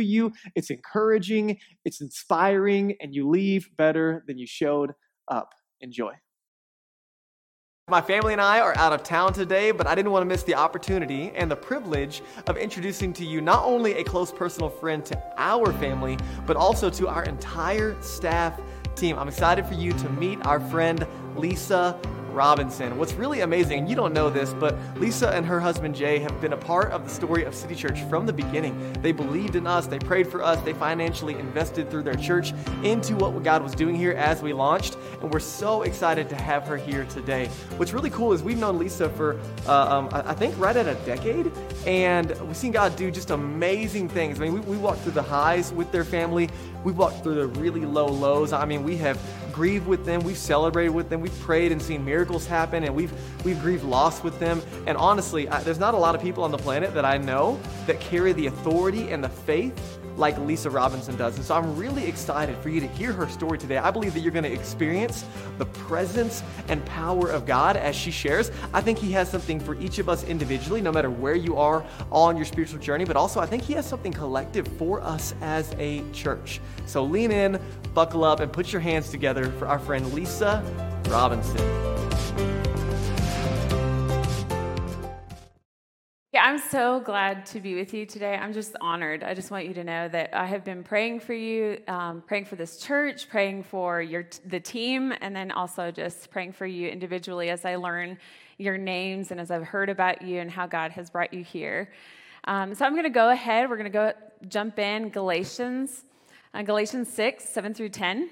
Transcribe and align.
you, 0.00 0.32
it's 0.54 0.70
encouraging, 0.70 1.58
it's 1.84 2.00
inspiring, 2.00 2.96
and 3.00 3.14
you 3.14 3.28
leave 3.28 3.68
better 3.76 4.24
than 4.26 4.38
you 4.38 4.46
showed 4.46 4.92
up. 5.28 5.54
Enjoy. 5.80 6.12
My 7.90 8.02
family 8.02 8.34
and 8.34 8.42
I 8.42 8.60
are 8.60 8.76
out 8.76 8.92
of 8.92 9.02
town 9.02 9.32
today, 9.32 9.70
but 9.70 9.86
I 9.86 9.94
didn't 9.94 10.12
want 10.12 10.20
to 10.20 10.26
miss 10.26 10.42
the 10.42 10.54
opportunity 10.54 11.32
and 11.34 11.50
the 11.50 11.56
privilege 11.56 12.20
of 12.46 12.58
introducing 12.58 13.14
to 13.14 13.24
you 13.24 13.40
not 13.40 13.64
only 13.64 13.94
a 13.94 14.04
close 14.04 14.30
personal 14.30 14.68
friend 14.68 15.02
to 15.06 15.18
our 15.38 15.72
family, 15.72 16.18
but 16.46 16.54
also 16.54 16.90
to 16.90 17.08
our 17.08 17.24
entire 17.24 17.96
staff 18.02 18.60
team. 18.94 19.18
I'm 19.18 19.28
excited 19.28 19.64
for 19.64 19.72
you 19.72 19.92
to 19.92 20.08
meet 20.10 20.44
our 20.44 20.60
friend 20.60 21.06
Lisa 21.34 21.98
Robinson. 22.38 22.96
What's 22.96 23.14
really 23.14 23.40
amazing, 23.40 23.80
and 23.80 23.90
you 23.90 23.96
don't 23.96 24.12
know 24.12 24.30
this, 24.30 24.54
but 24.54 24.76
Lisa 24.94 25.30
and 25.30 25.44
her 25.44 25.58
husband 25.58 25.96
Jay 25.96 26.20
have 26.20 26.40
been 26.40 26.52
a 26.52 26.56
part 26.56 26.92
of 26.92 27.02
the 27.02 27.10
story 27.10 27.42
of 27.42 27.52
City 27.52 27.74
Church 27.74 28.00
from 28.02 28.26
the 28.26 28.32
beginning. 28.32 28.92
They 29.02 29.10
believed 29.10 29.56
in 29.56 29.66
us, 29.66 29.88
they 29.88 29.98
prayed 29.98 30.28
for 30.28 30.40
us, 30.40 30.60
they 30.60 30.72
financially 30.72 31.34
invested 31.34 31.90
through 31.90 32.04
their 32.04 32.14
church 32.14 32.52
into 32.84 33.16
what 33.16 33.42
God 33.42 33.60
was 33.60 33.74
doing 33.74 33.96
here 33.96 34.12
as 34.12 34.40
we 34.40 34.52
launched, 34.52 34.96
and 35.20 35.32
we're 35.32 35.40
so 35.40 35.82
excited 35.82 36.28
to 36.28 36.36
have 36.36 36.62
her 36.68 36.76
here 36.76 37.06
today. 37.06 37.46
What's 37.76 37.92
really 37.92 38.10
cool 38.10 38.32
is 38.32 38.40
we've 38.40 38.56
known 38.56 38.78
Lisa 38.78 39.08
for, 39.08 39.40
uh, 39.66 39.96
um, 39.98 40.08
I 40.12 40.32
think, 40.34 40.56
right 40.60 40.76
at 40.76 40.86
a 40.86 40.94
decade, 41.04 41.50
and 41.88 42.30
we've 42.42 42.56
seen 42.56 42.70
God 42.70 42.94
do 42.94 43.10
just 43.10 43.30
amazing 43.30 44.08
things. 44.08 44.40
I 44.40 44.44
mean, 44.44 44.52
we, 44.52 44.60
we 44.60 44.76
walked 44.76 45.00
through 45.00 45.12
the 45.12 45.22
highs 45.22 45.72
with 45.72 45.90
their 45.90 46.04
family, 46.04 46.48
we 46.84 46.92
walked 46.92 47.24
through 47.24 47.34
the 47.34 47.48
really 47.60 47.84
low 47.84 48.06
lows. 48.06 48.52
I 48.52 48.64
mean, 48.64 48.84
we 48.84 48.96
have 48.98 49.20
grieved 49.52 49.88
with 49.88 50.04
them, 50.04 50.20
we've 50.20 50.38
celebrated 50.38 50.90
with 50.90 51.10
them, 51.10 51.20
we've 51.20 51.40
prayed 51.40 51.72
and 51.72 51.82
seen 51.82 52.04
miracles 52.04 52.27
happen, 52.46 52.84
and 52.84 52.94
we've 52.94 53.12
we've 53.44 53.60
grieved 53.60 53.84
loss 53.84 54.22
with 54.22 54.38
them. 54.38 54.60
And 54.86 54.96
honestly, 54.96 55.48
I, 55.48 55.62
there's 55.62 55.78
not 55.78 55.94
a 55.94 55.98
lot 55.98 56.14
of 56.14 56.20
people 56.20 56.44
on 56.44 56.50
the 56.50 56.58
planet 56.58 56.94
that 56.94 57.04
I 57.04 57.18
know 57.18 57.58
that 57.86 58.00
carry 58.00 58.32
the 58.32 58.46
authority 58.46 59.10
and 59.10 59.22
the 59.22 59.28
faith 59.28 59.98
like 60.18 60.36
Lisa 60.38 60.68
Robinson 60.68 61.16
does. 61.16 61.36
And 61.36 61.44
so 61.44 61.54
I'm 61.54 61.76
really 61.76 62.04
excited 62.06 62.56
for 62.58 62.68
you 62.68 62.80
to 62.80 62.88
hear 62.88 63.12
her 63.12 63.28
story 63.28 63.56
today. 63.56 63.78
I 63.78 63.90
believe 63.90 64.14
that 64.14 64.20
you're 64.20 64.32
going 64.32 64.44
to 64.44 64.52
experience 64.52 65.24
the 65.58 65.66
presence 65.66 66.42
and 66.68 66.84
power 66.86 67.30
of 67.30 67.46
God 67.46 67.76
as 67.76 67.94
she 67.94 68.10
shares. 68.10 68.50
I 68.74 68.80
think 68.80 68.98
He 68.98 69.12
has 69.12 69.30
something 69.30 69.60
for 69.60 69.76
each 69.80 69.98
of 69.98 70.08
us 70.08 70.24
individually, 70.24 70.80
no 70.80 70.92
matter 70.92 71.10
where 71.10 71.36
you 71.36 71.56
are 71.56 71.84
on 72.10 72.36
your 72.36 72.44
spiritual 72.44 72.80
journey, 72.80 73.04
but 73.04 73.16
also 73.16 73.40
I 73.40 73.46
think 73.46 73.62
He 73.62 73.72
has 73.74 73.86
something 73.86 74.12
collective 74.12 74.66
for 74.76 75.00
us 75.00 75.34
as 75.40 75.74
a 75.78 76.02
church. 76.12 76.60
So 76.86 77.04
lean 77.04 77.30
in, 77.30 77.60
buckle 77.94 78.24
up, 78.24 78.40
and 78.40 78.52
put 78.52 78.72
your 78.72 78.80
hands 78.80 79.10
together 79.10 79.50
for 79.52 79.68
our 79.68 79.78
friend 79.78 80.12
Lisa 80.12 80.62
Robinson. 81.08 81.97
I'm 86.48 86.56
so 86.56 87.00
glad 87.00 87.44
to 87.48 87.60
be 87.60 87.74
with 87.74 87.92
you 87.92 88.06
today. 88.06 88.34
I'm 88.34 88.54
just 88.54 88.74
honored. 88.80 89.22
I 89.22 89.34
just 89.34 89.50
want 89.50 89.66
you 89.66 89.74
to 89.74 89.84
know 89.84 90.08
that 90.08 90.32
I 90.32 90.46
have 90.46 90.64
been 90.64 90.82
praying 90.82 91.20
for 91.20 91.34
you, 91.34 91.78
um, 91.88 92.22
praying 92.26 92.46
for 92.46 92.56
this 92.56 92.78
church, 92.78 93.28
praying 93.28 93.64
for 93.64 94.00
your 94.00 94.24
the 94.46 94.58
team, 94.58 95.12
and 95.20 95.36
then 95.36 95.50
also 95.50 95.90
just 95.90 96.30
praying 96.30 96.52
for 96.52 96.64
you 96.64 96.88
individually 96.88 97.50
as 97.50 97.66
I 97.66 97.76
learn 97.76 98.16
your 98.56 98.78
names 98.78 99.30
and 99.30 99.38
as 99.38 99.50
I've 99.50 99.64
heard 99.64 99.90
about 99.90 100.22
you 100.22 100.40
and 100.40 100.50
how 100.50 100.66
God 100.66 100.90
has 100.92 101.10
brought 101.10 101.34
you 101.34 101.44
here. 101.44 101.90
Um, 102.44 102.74
so 102.74 102.86
I'm 102.86 102.92
going 102.92 103.04
to 103.04 103.10
go 103.10 103.28
ahead. 103.28 103.68
We're 103.68 103.76
going 103.76 103.92
to 103.92 103.98
go 103.98 104.12
jump 104.48 104.78
in 104.78 105.10
Galatians, 105.10 106.04
uh, 106.54 106.62
Galatians 106.62 107.12
six 107.12 107.46
seven 107.46 107.74
through 107.74 107.90
ten, 107.90 108.30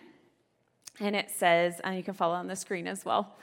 and 1.01 1.15
it 1.15 1.31
says, 1.31 1.83
and 1.85 1.95
you 1.95 2.03
can 2.03 2.15
follow 2.15 2.35
on 2.37 2.47
the 2.47 2.57
screen 2.57 2.87
as 2.87 3.05
well. 3.05 3.37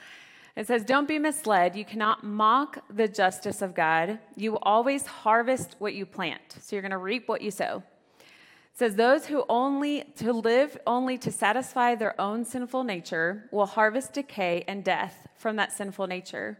It 0.55 0.67
says, 0.67 0.83
Don't 0.83 1.07
be 1.07 1.19
misled. 1.19 1.75
You 1.75 1.85
cannot 1.85 2.23
mock 2.23 2.83
the 2.89 3.07
justice 3.07 3.61
of 3.61 3.73
God. 3.73 4.19
You 4.35 4.57
always 4.59 5.05
harvest 5.05 5.75
what 5.79 5.95
you 5.95 6.05
plant. 6.05 6.57
So 6.61 6.75
you're 6.75 6.81
going 6.81 6.91
to 6.91 6.97
reap 6.97 7.27
what 7.27 7.41
you 7.41 7.51
sow. 7.51 7.83
It 8.19 8.77
says, 8.77 8.95
Those 8.95 9.25
who 9.25 9.45
only 9.49 10.03
to 10.17 10.31
live 10.31 10.77
only 10.85 11.17
to 11.19 11.31
satisfy 11.31 11.95
their 11.95 12.19
own 12.21 12.45
sinful 12.45 12.83
nature 12.83 13.49
will 13.51 13.65
harvest 13.65 14.13
decay 14.13 14.63
and 14.67 14.83
death 14.83 15.27
from 15.37 15.55
that 15.55 15.71
sinful 15.71 16.07
nature. 16.07 16.59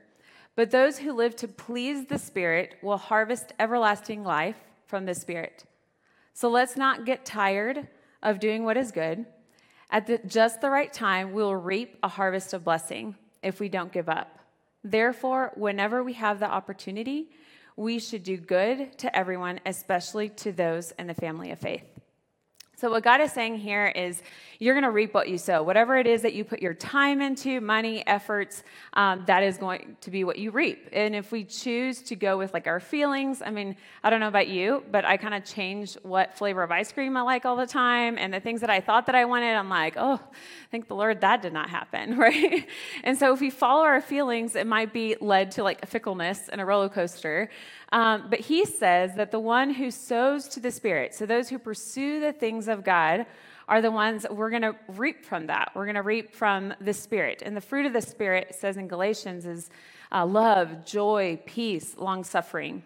But 0.56 0.72
those 0.72 1.00
who 1.00 1.14
live 1.14 1.36
to 1.38 1.48
please 1.48 2.06
the 2.06 2.20
Spirit 2.20 2.76
will 2.82 2.98
harvest 2.98 3.54
everlasting 3.60 4.24
life 4.24 4.58
from 4.86 5.06
the 5.06 5.16
Spirit. 5.16 5.66
So 6.34 6.50
let's 6.50 6.76
not 6.76 7.06
get 7.06 7.26
tired 7.26 7.88
of 8.24 8.40
doing 8.40 8.64
what 8.64 8.78
is 8.78 8.92
good. 8.92 9.26
At 9.90 10.08
the, 10.08 10.20
just 10.26 10.62
the 10.62 10.70
right 10.72 10.92
time, 10.92 11.34
we 11.34 11.44
will 11.44 11.56
reap 11.56 11.98
a 12.02 12.08
harvest 12.08 12.54
of 12.54 12.64
blessing 12.64 13.16
if 13.44 13.60
we 13.60 13.70
don't 13.70 13.92
give 13.92 14.10
up. 14.10 14.40
Therefore, 14.84 15.52
whenever 15.56 16.04
we 16.04 16.14
have 16.14 16.40
the 16.40 16.50
opportunity, 16.50 17.30
we 17.76 18.00
should 18.00 18.24
do 18.24 18.38
good 18.38 18.98
to 19.00 19.16
everyone, 19.16 19.60
especially 19.66 20.30
to 20.30 20.52
those 20.52 20.92
in 21.00 21.08
the 21.08 21.14
family 21.14 21.52
of 21.52 21.60
faith. 21.60 21.93
So, 22.84 22.92
what 22.92 23.02
God 23.02 23.22
is 23.22 23.32
saying 23.32 23.60
here 23.60 23.88
is 23.88 24.22
you're 24.60 24.74
going 24.74 24.84
to 24.84 24.92
reap 24.92 25.14
what 25.14 25.30
you 25.30 25.38
sow. 25.38 25.64
Whatever 25.64 25.96
it 25.96 26.06
is 26.06 26.22
that 26.24 26.34
you 26.34 26.44
put 26.44 26.62
your 26.62 26.74
time 26.74 27.22
into, 27.22 27.62
money, 27.62 28.06
efforts, 28.06 28.66
um, 28.92 29.24
that 29.26 29.42
is 29.42 29.58
going 29.58 29.96
to 30.02 30.12
be 30.12 30.26
what 30.26 30.38
you 30.38 30.52
reap. 30.52 30.90
And 30.92 31.16
if 31.16 31.32
we 31.32 31.46
choose 31.46 32.02
to 32.02 32.18
go 32.18 32.38
with 32.38 32.54
like 32.54 32.68
our 32.68 32.82
feelings, 32.82 33.42
I 33.42 33.52
mean, 33.52 33.78
I 34.04 34.10
don't 34.10 34.20
know 34.20 34.28
about 34.28 34.50
you, 34.50 34.84
but 34.92 35.06
I 35.06 35.16
kind 35.16 35.34
of 35.34 35.46
change 35.46 35.94
what 36.04 36.38
flavor 36.38 36.62
of 36.62 36.72
ice 36.72 36.92
cream 36.92 37.16
I 37.16 37.22
like 37.22 37.46
all 37.46 37.56
the 37.56 37.66
time. 37.66 38.18
And 38.18 38.34
the 38.34 38.42
things 38.42 38.60
that 38.60 38.70
I 38.70 38.82
thought 38.82 39.06
that 39.06 39.16
I 39.16 39.24
wanted, 39.24 39.56
I'm 39.56 39.70
like, 39.70 39.94
oh, 39.96 40.20
thank 40.70 40.90
the 40.90 40.96
Lord 40.96 41.22
that 41.22 41.42
did 41.42 41.54
not 41.54 41.70
happen, 41.70 42.18
right? 42.18 42.68
And 43.06 43.18
so, 43.18 43.34
if 43.34 43.40
we 43.40 43.50
follow 43.50 43.84
our 43.84 44.02
feelings, 44.02 44.58
it 44.58 44.68
might 44.68 44.92
be 44.92 45.16
led 45.22 45.52
to 45.52 45.64
like 45.64 45.82
a 45.84 45.86
fickleness 45.86 46.50
and 46.50 46.60
a 46.60 46.66
roller 46.66 46.90
coaster. 46.90 47.50
Um, 47.94 48.26
but 48.28 48.40
he 48.40 48.66
says 48.66 49.14
that 49.18 49.30
the 49.30 49.40
one 49.40 49.70
who 49.70 49.92
sows 49.92 50.48
to 50.50 50.60
the 50.60 50.72
Spirit, 50.72 51.14
so 51.14 51.28
those 51.28 51.48
who 51.48 51.60
pursue 51.60 52.20
the 52.20 52.34
things 52.34 52.68
of 52.68 52.84
God, 52.84 53.28
are 53.68 53.84
the 53.84 53.92
ones 53.92 54.26
we're 54.30 54.50
going 54.50 54.64
to 54.64 54.76
reap 54.88 55.24
from 55.24 55.46
that. 55.48 55.72
We're 55.76 55.86
going 55.86 55.96
to 55.96 56.02
reap 56.02 56.34
from 56.34 56.74
the 56.82 56.92
Spirit. 56.94 57.44
And 57.46 57.56
the 57.56 57.62
fruit 57.62 57.86
of 57.86 57.94
the 57.94 58.02
Spirit, 58.02 58.48
it 58.50 58.56
says 58.56 58.78
in 58.78 58.88
Galatians, 58.88 59.46
is 59.46 59.70
uh, 60.12 60.26
love, 60.26 60.84
joy, 60.86 61.40
peace, 61.46 61.96
long 61.96 62.24
suffering. 62.24 62.82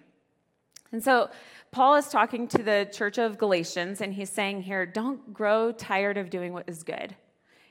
And 0.92 1.02
so 1.02 1.30
Paul 1.72 1.96
is 1.96 2.10
talking 2.10 2.46
to 2.50 2.62
the 2.62 2.90
church 2.92 3.18
of 3.18 3.38
Galatians, 3.38 4.02
and 4.02 4.14
he's 4.14 4.30
saying 4.30 4.64
here, 4.64 4.86
don't 4.86 5.34
grow 5.34 5.72
tired 5.72 6.18
of 6.18 6.30
doing 6.30 6.52
what 6.52 6.68
is 6.68 6.84
good. 6.84 7.16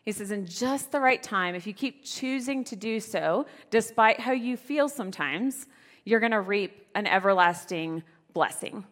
He 0.05 0.13
says, 0.13 0.31
in 0.31 0.47
just 0.47 0.91
the 0.91 1.01
right 1.01 1.23
time, 1.23 1.55
if 1.55 1.67
you 1.67 1.75
keep 1.75 2.03
choosing 2.03 2.65
to 2.65 2.77
do 2.77 2.99
so, 2.99 3.45
despite 3.71 4.21
how 4.21 4.33
you 4.33 4.57
feel 4.57 4.89
sometimes, 4.89 5.67
you're 6.07 6.21
going 6.21 6.33
to 6.33 6.41
reap 6.41 6.87
an 6.95 7.07
everlasting 7.07 8.03
blessing. 8.33 8.85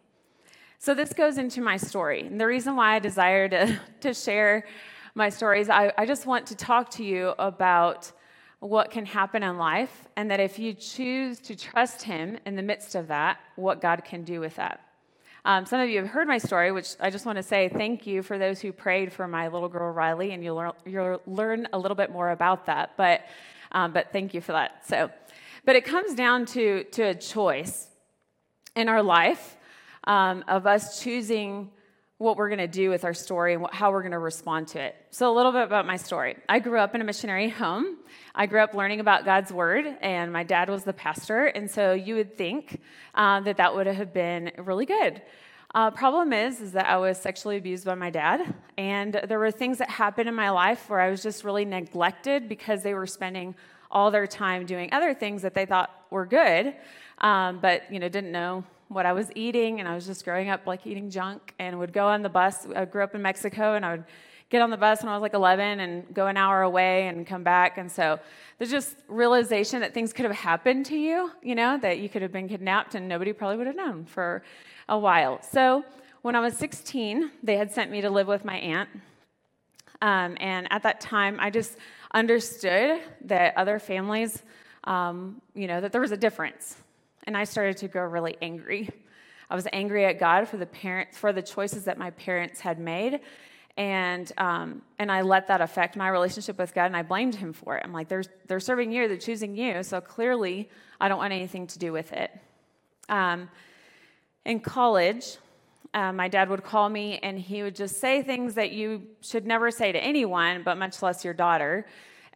So, 0.78 0.94
this 0.94 1.14
goes 1.14 1.38
into 1.38 1.62
my 1.62 1.78
story. 1.78 2.26
And 2.26 2.38
the 2.38 2.46
reason 2.46 2.76
why 2.76 2.96
I 2.96 2.98
desire 2.98 3.48
to, 3.48 3.80
to 4.00 4.12
share 4.12 4.66
my 5.14 5.30
stories, 5.30 5.70
I, 5.70 5.92
I 5.96 6.04
just 6.04 6.26
want 6.26 6.46
to 6.48 6.56
talk 6.56 6.90
to 6.90 7.04
you 7.04 7.32
about 7.38 8.12
what 8.58 8.90
can 8.90 9.06
happen 9.06 9.42
in 9.42 9.56
life, 9.56 10.08
and 10.16 10.30
that 10.30 10.40
if 10.40 10.58
you 10.58 10.74
choose 10.74 11.38
to 11.38 11.54
trust 11.54 12.02
Him 12.02 12.38
in 12.44 12.56
the 12.56 12.62
midst 12.62 12.94
of 12.94 13.08
that, 13.08 13.38
what 13.56 13.80
God 13.80 14.04
can 14.04 14.24
do 14.24 14.40
with 14.40 14.56
that. 14.56 14.80
Um, 15.46 15.66
some 15.66 15.80
of 15.80 15.90
you 15.90 15.98
have 15.98 16.08
heard 16.08 16.26
my 16.26 16.38
story, 16.38 16.72
which 16.72 16.96
I 16.98 17.10
just 17.10 17.26
want 17.26 17.36
to 17.36 17.42
say 17.42 17.68
thank 17.68 18.06
you 18.06 18.22
for 18.22 18.38
those 18.38 18.60
who 18.60 18.72
prayed 18.72 19.12
for 19.12 19.28
my 19.28 19.48
little 19.48 19.68
girl 19.68 19.92
Riley, 19.92 20.32
and 20.32 20.42
you'll 20.42 20.74
you'll 20.86 21.20
learn 21.26 21.68
a 21.72 21.78
little 21.78 21.94
bit 21.94 22.10
more 22.10 22.30
about 22.30 22.66
that. 22.66 22.92
But, 22.96 23.26
um, 23.72 23.92
but 23.92 24.10
thank 24.10 24.32
you 24.32 24.40
for 24.40 24.52
that. 24.52 24.86
So, 24.88 25.10
but 25.64 25.76
it 25.76 25.84
comes 25.84 26.14
down 26.14 26.46
to, 26.46 26.84
to 26.84 27.02
a 27.02 27.14
choice 27.14 27.88
in 28.76 28.88
our 28.88 29.02
life 29.02 29.56
um, 30.04 30.44
of 30.48 30.66
us 30.66 31.02
choosing 31.02 31.70
what 32.18 32.36
we're 32.36 32.48
going 32.48 32.58
to 32.58 32.68
do 32.68 32.90
with 32.90 33.04
our 33.04 33.14
story 33.14 33.54
and 33.54 33.66
how 33.72 33.90
we're 33.90 34.02
going 34.02 34.12
to 34.12 34.18
respond 34.18 34.68
to 34.68 34.80
it. 34.80 34.94
So, 35.10 35.30
a 35.30 35.34
little 35.34 35.52
bit 35.52 35.62
about 35.62 35.86
my 35.86 35.96
story. 35.96 36.36
I 36.48 36.58
grew 36.58 36.78
up 36.78 36.94
in 36.94 37.00
a 37.00 37.04
missionary 37.04 37.48
home. 37.48 37.98
I 38.34 38.46
grew 38.46 38.60
up 38.60 38.74
learning 38.74 39.00
about 39.00 39.24
God's 39.24 39.52
word, 39.52 39.84
and 40.00 40.32
my 40.32 40.44
dad 40.44 40.70
was 40.70 40.84
the 40.84 40.92
pastor. 40.92 41.46
And 41.46 41.70
so, 41.70 41.92
you 41.92 42.14
would 42.14 42.36
think 42.36 42.80
uh, 43.14 43.40
that 43.40 43.56
that 43.56 43.74
would 43.74 43.86
have 43.86 44.12
been 44.12 44.52
really 44.58 44.86
good. 44.86 45.22
Uh, 45.74 45.90
problem 45.90 46.32
is, 46.32 46.60
is 46.60 46.72
that 46.72 46.86
I 46.86 46.98
was 46.98 47.18
sexually 47.20 47.56
abused 47.56 47.84
by 47.84 47.96
my 47.96 48.10
dad, 48.10 48.54
and 48.78 49.20
there 49.28 49.40
were 49.40 49.50
things 49.50 49.78
that 49.78 49.90
happened 49.90 50.28
in 50.28 50.34
my 50.34 50.50
life 50.50 50.88
where 50.88 51.00
I 51.00 51.10
was 51.10 51.20
just 51.20 51.42
really 51.42 51.64
neglected 51.64 52.48
because 52.48 52.84
they 52.84 52.94
were 52.94 53.08
spending 53.08 53.56
all 53.94 54.10
their 54.10 54.26
time 54.26 54.66
doing 54.66 54.90
other 54.92 55.14
things 55.14 55.42
that 55.42 55.54
they 55.54 55.64
thought 55.64 55.90
were 56.10 56.26
good, 56.26 56.74
um, 57.18 57.60
but 57.60 57.90
you 57.90 57.98
know 57.98 58.08
didn't 58.08 58.32
know 58.32 58.64
what 58.88 59.06
I 59.06 59.12
was 59.12 59.30
eating, 59.34 59.80
and 59.80 59.88
I 59.88 59.94
was 59.94 60.04
just 60.04 60.24
growing 60.24 60.50
up 60.50 60.66
like 60.66 60.86
eating 60.86 61.08
junk, 61.08 61.54
and 61.58 61.78
would 61.78 61.92
go 61.92 62.08
on 62.08 62.22
the 62.22 62.28
bus. 62.28 62.66
I 62.74 62.84
grew 62.84 63.02
up 63.02 63.14
in 63.14 63.22
Mexico, 63.22 63.74
and 63.74 63.86
I 63.86 63.92
would 63.92 64.04
get 64.50 64.62
on 64.62 64.70
the 64.70 64.76
bus 64.76 65.02
when 65.02 65.08
I 65.08 65.16
was 65.16 65.22
like 65.22 65.34
11 65.34 65.80
and 65.80 66.14
go 66.14 66.26
an 66.26 66.36
hour 66.36 66.62
away 66.62 67.08
and 67.08 67.26
come 67.26 67.42
back. 67.42 67.76
And 67.76 67.90
so 67.90 68.20
there's 68.58 68.70
just 68.70 68.96
realization 69.08 69.80
that 69.80 69.94
things 69.94 70.12
could 70.12 70.24
have 70.26 70.36
happened 70.36 70.86
to 70.86 70.96
you, 70.96 71.32
you 71.42 71.56
know, 71.56 71.76
that 71.78 71.98
you 71.98 72.08
could 72.08 72.22
have 72.22 72.30
been 72.30 72.48
kidnapped 72.48 72.94
and 72.94 73.08
nobody 73.08 73.32
probably 73.32 73.56
would 73.56 73.66
have 73.66 73.74
known 73.74 74.04
for 74.04 74.44
a 74.88 74.96
while. 74.96 75.42
So 75.42 75.84
when 76.22 76.36
I 76.36 76.40
was 76.40 76.56
16, 76.56 77.32
they 77.42 77.56
had 77.56 77.72
sent 77.72 77.90
me 77.90 78.00
to 78.02 78.10
live 78.10 78.28
with 78.28 78.44
my 78.44 78.56
aunt. 78.58 78.88
Um, 80.00 80.36
and 80.38 80.70
at 80.70 80.82
that 80.84 81.00
time, 81.00 81.38
I 81.40 81.50
just 81.50 81.76
understood 82.14 83.00
that 83.22 83.56
other 83.56 83.78
families, 83.78 84.42
um, 84.84 85.42
you 85.54 85.66
know, 85.66 85.80
that 85.80 85.92
there 85.92 86.00
was 86.00 86.12
a 86.12 86.16
difference. 86.16 86.76
And 87.24 87.36
I 87.36 87.44
started 87.44 87.76
to 87.78 87.88
grow 87.88 88.06
really 88.06 88.36
angry. 88.40 88.88
I 89.50 89.54
was 89.54 89.66
angry 89.72 90.06
at 90.06 90.18
God 90.18 90.48
for 90.48 90.56
the 90.56 90.66
parents 90.66 91.18
for 91.18 91.32
the 91.32 91.42
choices 91.42 91.84
that 91.84 91.98
my 91.98 92.10
parents 92.10 92.60
had 92.60 92.78
made, 92.78 93.20
and 93.76 94.30
um, 94.38 94.82
and 94.98 95.12
I 95.12 95.20
let 95.20 95.48
that 95.48 95.60
affect 95.60 95.96
my 95.96 96.08
relationship 96.08 96.58
with 96.58 96.74
God, 96.74 96.86
and 96.86 96.96
I 96.96 97.02
blamed 97.02 97.34
Him 97.34 97.52
for 97.52 97.76
it. 97.76 97.82
I'm 97.84 97.92
like, 97.92 98.08
they're 98.08 98.24
they're 98.46 98.60
serving 98.60 98.90
you, 98.90 99.06
they're 99.06 99.16
choosing 99.16 99.56
you, 99.56 99.82
so 99.82 100.00
clearly 100.00 100.70
I 101.00 101.08
don't 101.08 101.18
want 101.18 101.32
anything 101.32 101.66
to 101.68 101.78
do 101.78 101.92
with 101.92 102.12
it. 102.12 102.30
Um, 103.08 103.50
in 104.44 104.60
college, 104.60 105.36
uh, 105.94 106.12
my 106.12 106.28
dad 106.28 106.50
would 106.50 106.64
call 106.64 106.88
me, 106.88 107.18
and 107.22 107.38
he 107.38 107.62
would 107.62 107.74
just 107.74 108.00
say 108.00 108.22
things 108.22 108.54
that 108.54 108.72
you 108.72 109.02
should 109.20 109.46
never 109.46 109.70
say 109.70 109.92
to 109.92 110.02
anyone, 110.02 110.62
but 110.64 110.76
much 110.76 111.00
less 111.02 111.24
your 111.24 111.34
daughter. 111.34 111.86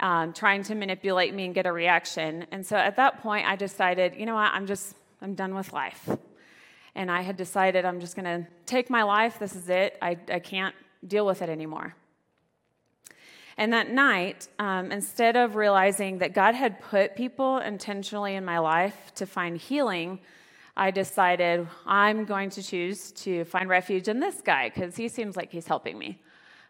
Um, 0.00 0.32
trying 0.32 0.62
to 0.62 0.76
manipulate 0.76 1.34
me 1.34 1.46
and 1.46 1.52
get 1.52 1.66
a 1.66 1.72
reaction. 1.72 2.46
And 2.52 2.64
so 2.64 2.76
at 2.76 2.94
that 2.96 3.20
point, 3.20 3.48
I 3.48 3.56
decided, 3.56 4.14
you 4.14 4.26
know 4.26 4.36
what, 4.36 4.52
I'm 4.52 4.64
just, 4.64 4.94
I'm 5.20 5.34
done 5.34 5.56
with 5.56 5.72
life. 5.72 6.08
And 6.94 7.10
I 7.10 7.22
had 7.22 7.36
decided 7.36 7.84
I'm 7.84 7.98
just 7.98 8.14
going 8.14 8.24
to 8.24 8.46
take 8.64 8.90
my 8.90 9.02
life. 9.02 9.40
This 9.40 9.56
is 9.56 9.68
it. 9.68 9.98
I, 10.00 10.16
I 10.32 10.38
can't 10.38 10.74
deal 11.04 11.26
with 11.26 11.42
it 11.42 11.48
anymore. 11.48 11.96
And 13.56 13.72
that 13.72 13.90
night, 13.90 14.46
um, 14.60 14.92
instead 14.92 15.36
of 15.36 15.56
realizing 15.56 16.18
that 16.18 16.32
God 16.32 16.54
had 16.54 16.80
put 16.80 17.16
people 17.16 17.58
intentionally 17.58 18.36
in 18.36 18.44
my 18.44 18.60
life 18.60 19.12
to 19.16 19.26
find 19.26 19.56
healing, 19.56 20.20
I 20.78 20.92
decided 20.92 21.66
I'm 21.86 22.24
going 22.24 22.50
to 22.50 22.62
choose 22.62 23.10
to 23.12 23.44
find 23.44 23.68
refuge 23.68 24.06
in 24.06 24.20
this 24.20 24.40
guy 24.40 24.70
because 24.70 24.94
he 24.94 25.08
seems 25.08 25.36
like 25.36 25.50
he's 25.50 25.66
helping 25.66 25.98
me. 25.98 26.22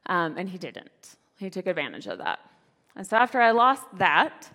Um, 0.06 0.38
and 0.38 0.49
he 0.49 0.56
didn't. 0.56 1.16
He 1.38 1.50
took 1.50 1.66
advantage 1.66 2.06
of 2.06 2.16
that. 2.19 2.40
And 2.96 3.06
so 3.06 3.19
after 3.19 3.38
I 3.38 3.50
lost 3.50 3.84
that, 3.99 4.50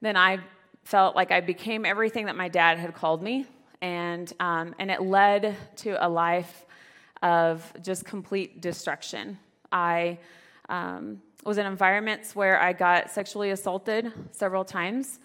then 0.00 0.16
I 0.16 0.38
felt 0.84 1.16
like 1.16 1.32
I 1.32 1.40
became 1.40 1.84
everything 1.84 2.26
that 2.26 2.36
my 2.36 2.48
dad 2.48 2.78
had 2.78 2.94
called 2.94 3.20
me. 3.20 3.46
And, 3.82 4.32
um, 4.38 4.76
and 4.78 4.92
it 4.92 5.02
led 5.02 5.56
to 5.78 6.06
a 6.06 6.08
life 6.08 6.64
of 7.20 7.70
just 7.82 8.04
complete 8.04 8.60
destruction. 8.60 9.38
I 9.72 10.18
um, 10.68 11.20
was 11.44 11.58
in 11.58 11.66
environments 11.66 12.36
where 12.36 12.60
I 12.60 12.72
got 12.72 13.10
sexually 13.10 13.50
assaulted 13.50 14.12
several 14.30 14.64
times. 14.64 15.18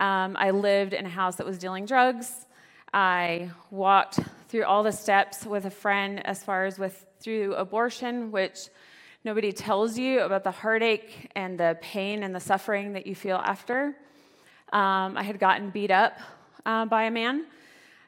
Um, 0.00 0.36
I 0.38 0.50
lived 0.52 0.94
in 0.94 1.04
a 1.04 1.10
house 1.10 1.36
that 1.36 1.46
was 1.46 1.58
dealing 1.58 1.84
drugs. 1.84 2.46
I 2.94 3.50
walked 3.72 4.20
through 4.46 4.66
all 4.66 4.84
the 4.84 4.92
steps 4.92 5.44
with 5.44 5.64
a 5.64 5.70
friend 5.70 6.24
as 6.24 6.44
far 6.44 6.64
as 6.64 6.78
with 6.78 7.04
through 7.18 7.54
abortion, 7.54 8.30
which 8.30 8.68
nobody 9.24 9.50
tells 9.50 9.98
you 9.98 10.20
about 10.20 10.44
the 10.44 10.52
heartache 10.52 11.28
and 11.34 11.58
the 11.58 11.76
pain 11.80 12.22
and 12.22 12.32
the 12.32 12.38
suffering 12.38 12.92
that 12.92 13.04
you 13.04 13.16
feel 13.16 13.38
after. 13.38 13.96
Um, 14.72 15.16
I 15.16 15.24
had 15.24 15.40
gotten 15.40 15.70
beat 15.70 15.90
up 15.90 16.16
uh, 16.64 16.86
by 16.86 17.02
a 17.02 17.10
man, 17.10 17.46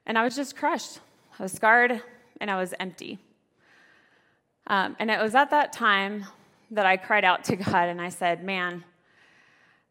and 0.06 0.16
I 0.16 0.22
was 0.22 0.36
just 0.36 0.54
crushed. 0.56 1.00
I 1.36 1.42
was 1.42 1.50
scarred, 1.50 2.00
and 2.40 2.48
I 2.48 2.56
was 2.56 2.72
empty. 2.78 3.18
Um, 4.68 4.94
and 5.00 5.10
it 5.10 5.20
was 5.20 5.34
at 5.34 5.50
that 5.50 5.72
time 5.72 6.26
that 6.70 6.86
I 6.86 6.96
cried 6.96 7.24
out 7.24 7.42
to 7.44 7.56
God 7.56 7.88
and 7.88 8.00
I 8.00 8.10
said, 8.10 8.44
Man, 8.44 8.84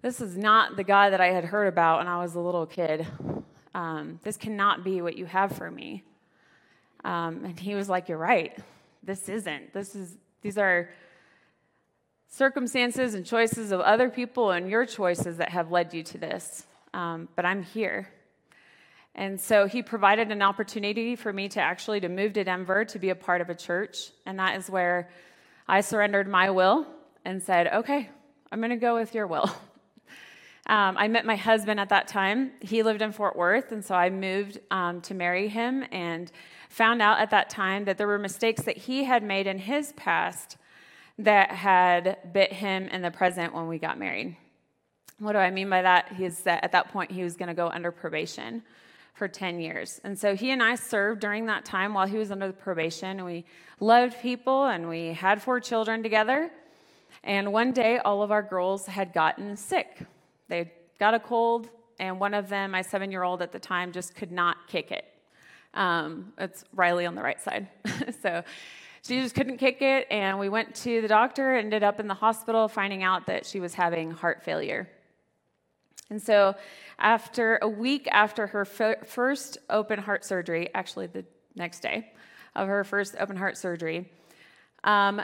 this 0.02 0.22
is 0.22 0.38
not 0.38 0.78
the 0.78 0.86
God 0.86 1.10
that 1.10 1.20
I 1.20 1.34
had 1.34 1.44
heard 1.44 1.68
about 1.68 1.98
when 1.98 2.08
I 2.08 2.22
was 2.22 2.36
a 2.36 2.40
little 2.40 2.66
kid. 2.66 3.06
Um, 3.76 4.22
this 4.24 4.38
cannot 4.38 4.86
be 4.86 5.02
what 5.02 5.18
you 5.18 5.26
have 5.26 5.52
for 5.52 5.70
me. 5.70 6.02
Um, 7.04 7.44
and 7.44 7.60
he 7.60 7.76
was 7.76 7.90
like, 7.90 8.08
You're 8.10 8.18
right. 8.18 8.58
This 9.04 9.30
isn't. 9.30 9.74
This 9.74 9.96
is, 9.96 10.18
these 10.42 10.58
are 10.58 10.90
circumstances 12.30 13.14
and 13.14 13.26
choices 13.26 13.72
of 13.72 13.82
other 13.82 14.10
people 14.10 14.52
and 14.52 14.70
your 14.70 14.86
choices 14.86 15.38
that 15.38 15.50
have 15.50 15.72
led 15.72 15.94
you 15.94 16.04
to 16.04 16.18
this. 16.18 16.66
Um, 16.94 17.28
but 17.36 17.46
I'm 17.46 17.64
here. 17.64 18.08
And 19.14 19.40
so 19.40 19.68
he 19.68 19.84
provided 19.84 20.32
an 20.32 20.42
opportunity 20.42 21.16
for 21.16 21.32
me 21.32 21.50
to 21.50 21.62
actually 21.62 22.00
to 22.00 22.10
move 22.10 22.34
to 22.34 22.44
Denver 22.44 22.86
to 22.86 22.98
be 22.98 23.10
a 23.10 23.16
part 23.16 23.42
of 23.42 23.50
a 23.50 23.56
church, 23.56 24.12
and 24.26 24.40
that 24.40 24.58
is 24.58 24.70
where 24.70 25.10
I 25.68 25.82
surrendered 25.82 26.28
my 26.28 26.50
will 26.50 26.86
and 27.24 27.42
said, 27.42 27.68
"Okay, 27.68 28.10
I'm 28.52 28.60
going 28.60 28.72
to 28.72 28.76
go 28.76 28.96
with 28.96 29.16
your 29.16 29.28
will." 29.28 29.50
Um, 30.68 30.98
I 30.98 31.08
met 31.08 31.26
my 31.26 31.36
husband 31.36 31.80
at 31.80 31.90
that 31.90 32.08
time. 32.08 32.52
He 32.60 32.82
lived 32.82 33.02
in 33.02 33.12
Fort 33.12 33.36
Worth, 33.36 33.72
and 33.72 33.86
so 33.86 33.94
I 33.94 34.10
moved 34.10 34.60
um, 34.72 35.00
to 35.02 35.14
marry 35.14 35.48
him 35.48 35.86
and 35.92 36.32
found 36.70 37.02
out 37.02 37.20
at 37.20 37.30
that 37.30 37.50
time 37.50 37.86
that 37.86 37.98
there 37.98 38.08
were 38.08 38.18
mistakes 38.18 38.64
that 38.64 38.76
he 38.76 39.04
had 39.04 39.24
made 39.24 39.46
in 39.46 39.60
his 39.60 39.94
past 39.94 40.58
that 41.20 41.52
had 41.52 42.18
bit 42.34 42.52
him 42.52 42.88
in 42.88 43.02
the 43.02 43.12
present 43.12 43.54
when 43.54 43.68
we 43.68 43.78
got 43.78 44.00
married. 44.00 44.36
What 45.20 45.34
do 45.34 45.38
I 45.38 45.52
mean 45.52 45.70
by 45.70 45.84
that? 45.84 46.20
Is 46.20 46.40
that 46.42 46.64
at 46.64 46.72
that 46.72 46.92
point 46.92 47.12
he 47.12 47.24
was 47.24 47.38
going 47.38 47.48
to 47.48 47.54
go 47.54 47.68
under 47.68 47.92
probation 47.92 48.64
for 49.14 49.30
10 49.30 49.62
years. 49.62 50.02
And 50.04 50.20
so 50.20 50.36
he 50.36 50.52
and 50.52 50.62
I 50.62 50.76
served 50.76 51.22
during 51.22 51.46
that 51.46 51.64
time 51.64 51.94
while 51.94 52.06
he 52.06 52.18
was 52.18 52.32
under 52.32 52.48
the 52.48 52.54
probation, 52.54 53.24
we 53.24 53.46
loved 53.80 54.20
people 54.22 54.66
and 54.66 54.90
we 54.90 55.14
had 55.14 55.42
four 55.42 55.62
children 55.62 56.04
together. 56.04 56.52
And 57.24 57.54
one 57.54 57.72
day, 57.72 57.98
all 58.00 58.22
of 58.24 58.32
our 58.32 58.44
girls 58.44 58.88
had 58.88 59.14
gotten 59.14 59.56
sick. 59.56 60.06
They 60.48 60.72
got 61.00 61.14
a 61.14 61.20
cold, 61.20 61.70
and 62.00 62.20
one 62.20 62.34
of 62.34 62.50
them, 62.50 62.72
my 62.72 62.82
seven 62.82 63.12
year 63.12 63.24
old 63.24 63.42
at 63.42 63.52
the 63.52 63.60
time, 63.60 63.92
just 63.92 64.16
could 64.16 64.32
not 64.32 64.68
kick 64.68 64.92
it. 64.92 65.06
Um, 65.74 66.34
it's 66.38 66.64
Riley 66.74 67.06
on 67.06 67.16
the 67.16 67.22
right 67.22 67.42
side. 67.42 67.68
so 68.22 68.44
she 69.06 69.22
just 69.22 69.36
couldn't 69.36 69.58
kick 69.58 69.82
it, 69.82 70.08
and 70.10 70.40
we 70.40 70.50
went 70.50 70.74
to 70.76 71.02
the 71.02 71.08
doctor, 71.08 71.56
ended 71.56 71.84
up 71.84 72.00
in 72.00 72.08
the 72.08 72.14
hospital, 72.14 72.68
finding 72.68 73.04
out 73.04 73.28
that 73.28 73.46
she 73.46 73.60
was 73.60 73.74
having 73.74 74.12
heart 74.12 74.44
failure. 74.44 74.90
And 76.10 76.22
so, 76.22 76.56
after 76.98 77.60
a 77.62 77.68
week 77.68 78.08
after 78.12 78.48
her 78.48 78.64
first 78.64 79.58
open 79.70 80.00
heart 80.00 80.24
surgery, 80.24 80.70
actually 80.74 81.08
the 81.08 81.26
next 81.56 81.82
day 81.82 82.12
of 82.56 82.68
her 82.68 82.84
first 82.84 83.16
open 83.20 83.36
heart 83.36 83.58
surgery, 83.58 84.10
um, 84.84 85.22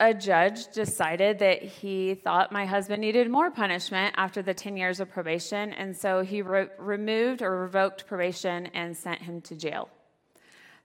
a 0.00 0.12
judge 0.12 0.68
decided 0.72 1.38
that 1.38 1.62
he 1.62 2.14
thought 2.14 2.52
my 2.52 2.66
husband 2.66 3.00
needed 3.00 3.30
more 3.30 3.50
punishment 3.50 4.14
after 4.16 4.42
the 4.42 4.52
10 4.52 4.76
years 4.76 5.00
of 5.00 5.10
probation, 5.10 5.72
and 5.72 5.96
so 5.96 6.22
he 6.22 6.42
re- 6.42 6.68
removed 6.78 7.42
or 7.42 7.62
revoked 7.62 8.06
probation 8.06 8.66
and 8.74 8.96
sent 8.96 9.22
him 9.22 9.40
to 9.42 9.54
jail. 9.54 9.88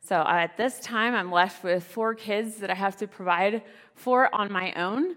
So 0.01 0.15
at 0.15 0.55
this 0.57 0.79
time, 0.79 1.15
I'm 1.15 1.31
left 1.31 1.63
with 1.63 1.83
four 1.83 2.13
kids 2.15 2.57
that 2.57 2.69
I 2.69 2.75
have 2.75 2.97
to 2.97 3.07
provide 3.07 3.63
for 3.95 4.33
on 4.33 4.51
my 4.51 4.73
own 4.73 5.15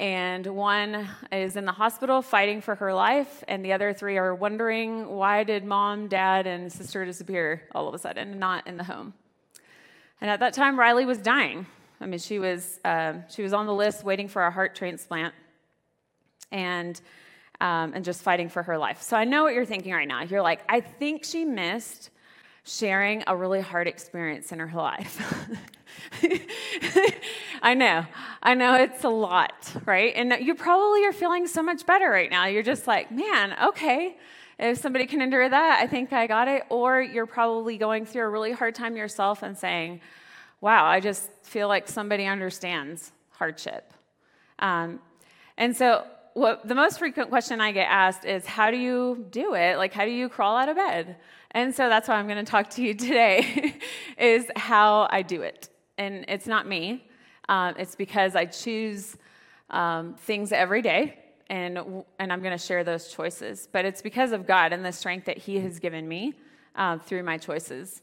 and 0.00 0.46
one 0.46 1.06
is 1.30 1.56
in 1.56 1.66
the 1.66 1.72
hospital 1.72 2.22
fighting 2.22 2.62
for 2.62 2.74
her 2.74 2.94
life, 2.94 3.44
and 3.46 3.62
the 3.62 3.74
other 3.74 3.92
three 3.92 4.16
are 4.16 4.34
wondering 4.34 5.06
why 5.06 5.44
did 5.44 5.62
mom, 5.62 6.08
dad, 6.08 6.46
and 6.46 6.72
sister 6.72 7.04
disappear 7.04 7.68
all 7.74 7.86
of 7.86 7.92
a 7.92 7.98
sudden, 7.98 8.38
not 8.38 8.66
in 8.66 8.78
the 8.78 8.84
home. 8.84 9.12
And 10.22 10.30
at 10.30 10.40
that 10.40 10.54
time, 10.54 10.78
Riley 10.78 11.04
was 11.04 11.18
dying. 11.18 11.66
I 12.00 12.06
mean, 12.06 12.18
she 12.18 12.38
was 12.38 12.80
uh, 12.84 13.14
she 13.28 13.42
was 13.42 13.52
on 13.52 13.66
the 13.66 13.74
list 13.74 14.04
waiting 14.04 14.28
for 14.28 14.42
a 14.42 14.50
heart 14.50 14.74
transplant, 14.74 15.34
and 16.50 17.00
um, 17.60 17.92
and 17.94 18.04
just 18.04 18.22
fighting 18.22 18.48
for 18.48 18.62
her 18.62 18.78
life. 18.78 19.02
So 19.02 19.16
I 19.16 19.24
know 19.24 19.44
what 19.44 19.54
you're 19.54 19.66
thinking 19.66 19.92
right 19.92 20.08
now. 20.08 20.22
You're 20.22 20.42
like, 20.42 20.60
I 20.68 20.80
think 20.80 21.24
she 21.24 21.44
missed 21.44 22.10
sharing 22.64 23.22
a 23.26 23.36
really 23.36 23.60
hard 23.60 23.86
experience 23.86 24.52
in 24.52 24.58
her 24.58 24.70
life. 24.74 25.20
I 27.62 27.74
know. 27.74 28.06
I 28.42 28.54
know 28.54 28.74
it's 28.74 29.04
a 29.04 29.08
lot, 29.08 29.72
right? 29.84 30.14
And 30.14 30.34
you 30.40 30.54
probably 30.54 31.04
are 31.04 31.12
feeling 31.12 31.46
so 31.46 31.62
much 31.62 31.84
better 31.84 32.08
right 32.08 32.30
now. 32.30 32.46
You're 32.46 32.62
just 32.62 32.86
like, 32.86 33.10
man, 33.10 33.54
okay. 33.68 34.16
If 34.58 34.78
somebody 34.78 35.06
can 35.06 35.20
endure 35.22 35.48
that, 35.48 35.80
I 35.82 35.86
think 35.86 36.12
I 36.12 36.26
got 36.26 36.48
it. 36.48 36.64
Or 36.68 37.00
you're 37.00 37.26
probably 37.26 37.76
going 37.76 38.06
through 38.06 38.22
a 38.22 38.28
really 38.28 38.52
hard 38.52 38.74
time 38.74 38.96
yourself 38.96 39.42
and 39.42 39.56
saying, 39.56 40.00
wow, 40.60 40.84
I 40.84 41.00
just 41.00 41.30
feel 41.42 41.68
like 41.68 41.88
somebody 41.88 42.26
understands 42.26 43.12
hardship. 43.30 43.92
Um, 44.58 45.00
and 45.56 45.76
so, 45.76 46.04
what 46.34 46.66
the 46.66 46.74
most 46.74 46.98
frequent 46.98 47.28
question 47.28 47.60
I 47.60 47.72
get 47.72 47.88
asked 47.90 48.24
is, 48.24 48.46
how 48.46 48.70
do 48.70 48.76
you 48.76 49.26
do 49.30 49.54
it? 49.54 49.78
Like, 49.78 49.92
how 49.92 50.04
do 50.04 50.10
you 50.10 50.28
crawl 50.28 50.56
out 50.56 50.68
of 50.68 50.76
bed? 50.76 51.16
And 51.50 51.74
so 51.74 51.88
that's 51.88 52.06
why 52.08 52.14
I'm 52.14 52.28
going 52.28 52.44
to 52.44 52.50
talk 52.50 52.70
to 52.70 52.82
you 52.82 52.94
today, 53.08 53.74
is 54.16 54.46
how 54.54 55.08
I 55.10 55.22
do 55.22 55.42
it. 55.42 55.68
And 55.98 56.24
it's 56.28 56.46
not 56.46 56.68
me. 56.68 57.06
Um, 57.48 57.74
it's 57.78 57.96
because 57.96 58.36
I 58.36 58.44
choose 58.44 59.16
um, 59.70 60.14
things 60.14 60.52
every 60.52 60.82
day, 60.82 61.18
and, 61.48 62.04
and 62.18 62.32
I'm 62.32 62.40
going 62.40 62.56
to 62.56 62.64
share 62.64 62.84
those 62.84 63.12
choices. 63.12 63.68
But 63.70 63.84
it's 63.84 64.00
because 64.00 64.30
of 64.30 64.46
God 64.46 64.72
and 64.72 64.84
the 64.84 64.92
strength 64.92 65.26
that 65.26 65.38
He 65.38 65.58
has 65.58 65.80
given 65.80 66.08
me 66.08 66.34
uh, 66.76 66.98
through 66.98 67.24
my 67.24 67.38
choices. 67.38 68.02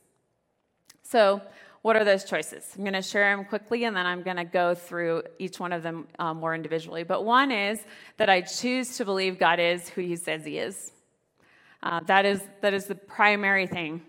So, 1.04 1.42
what 1.88 1.96
are 1.96 2.04
those 2.04 2.26
choices? 2.26 2.70
I'm 2.76 2.84
going 2.84 2.92
to 2.96 3.02
share 3.02 3.34
them 3.34 3.46
quickly 3.46 3.86
and 3.86 3.96
then 3.96 4.06
I'm 4.06 4.22
going 4.22 4.36
to 4.36 4.44
go 4.44 4.76
through 4.76 5.24
each 5.40 5.58
one 5.58 5.72
of 5.72 5.84
them 5.84 6.06
uh, 6.20 6.34
more 6.34 6.54
individually. 6.54 7.06
But 7.06 7.24
one 7.24 7.50
is 7.50 7.80
that 8.18 8.30
I 8.30 8.42
choose 8.42 8.98
to 8.98 9.06
believe 9.06 9.40
God 9.40 9.62
is 9.62 9.88
who 9.88 10.02
He 10.02 10.18
says 10.18 10.44
He 10.44 10.58
is. 10.58 10.92
Uh, 11.82 12.02
that, 12.02 12.26
is 12.26 12.44
that 12.60 12.74
is 12.74 12.88
the 12.88 12.96
primary 12.96 13.68
thing. 13.68 14.02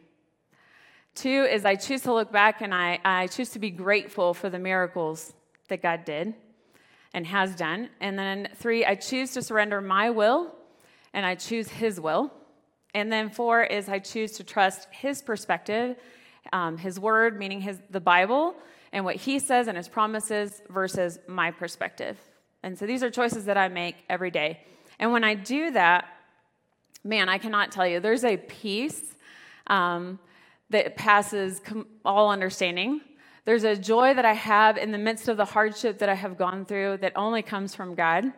Two 1.14 1.47
is 1.49 1.64
I 1.64 1.76
choose 1.76 2.02
to 2.02 2.12
look 2.12 2.32
back 2.32 2.62
and 2.62 2.75
I, 2.75 2.99
I 3.04 3.28
choose 3.28 3.50
to 3.50 3.61
be 3.61 3.70
grateful 3.70 4.35
for 4.35 4.50
the 4.50 4.58
miracles 4.58 5.32
that 5.68 5.80
God 5.80 6.04
did 6.04 6.35
and 7.14 7.25
has 7.28 7.54
done. 7.54 7.90
And 8.00 8.18
then 8.18 8.49
three, 8.56 8.85
I 8.85 8.97
choose 8.97 9.30
to 9.35 9.42
surrender 9.42 9.80
my 9.80 10.11
will 10.11 10.52
and 11.14 11.25
I 11.25 11.37
choose 11.37 11.68
His 11.68 12.00
will. 12.00 12.32
And 12.92 13.12
then 13.12 13.30
four 13.30 13.62
is 13.62 13.88
I 13.88 14.00
choose 14.00 14.32
to 14.32 14.42
trust 14.42 14.88
His 14.90 15.23
perspective 15.23 15.97
um, 16.52 16.76
his 16.78 16.99
word, 16.99 17.38
meaning 17.38 17.61
his, 17.61 17.78
the 17.90 18.00
Bible, 18.00 18.55
and 18.93 19.05
what 19.05 19.17
he 19.17 19.38
says 19.38 19.69
and 19.69 19.76
his 19.76 19.88
promises 19.88 20.62
versus 20.69 21.19
my 21.26 21.50
perspective. 21.50 22.19
And 22.62 22.78
so 22.78 22.87
these 22.87 23.02
are 23.02 23.11
choices 23.11 23.45
that 23.45 23.57
I 23.57 23.69
make 23.69 23.97
every 24.09 24.31
day. 24.31 24.61
And 24.99 25.12
when 25.12 25.25
I 25.25 25.35
do 25.35 25.71
that, 25.73 26.07
man, 27.05 27.28
I 27.28 27.38
cannot 27.38 27.71
tell 27.71 27.87
you, 27.87 28.00
there's 28.00 28.25
a 28.25 28.37
peace 28.37 29.14
um, 29.69 30.19
that 30.71 30.97
passes 30.97 31.61
com- 31.61 31.87
all 32.05 32.31
understanding. 32.31 33.00
There's 33.45 33.64
a 33.64 33.76
joy 33.76 34.14
that 34.14 34.25
I 34.25 34.35
have 34.35 34.76
in 34.76 34.93
the 34.93 34.99
midst 34.99 35.28
of 35.28 35.37
the 35.37 35.45
hardship 35.45 35.99
that 35.99 36.09
I 36.09 36.14
have 36.14 36.37
gone 36.37 36.64
through 36.64 36.99
that 36.99 37.12
only 37.17 37.43
comes 37.43 37.75
from 37.75 37.95
God. 37.95 38.33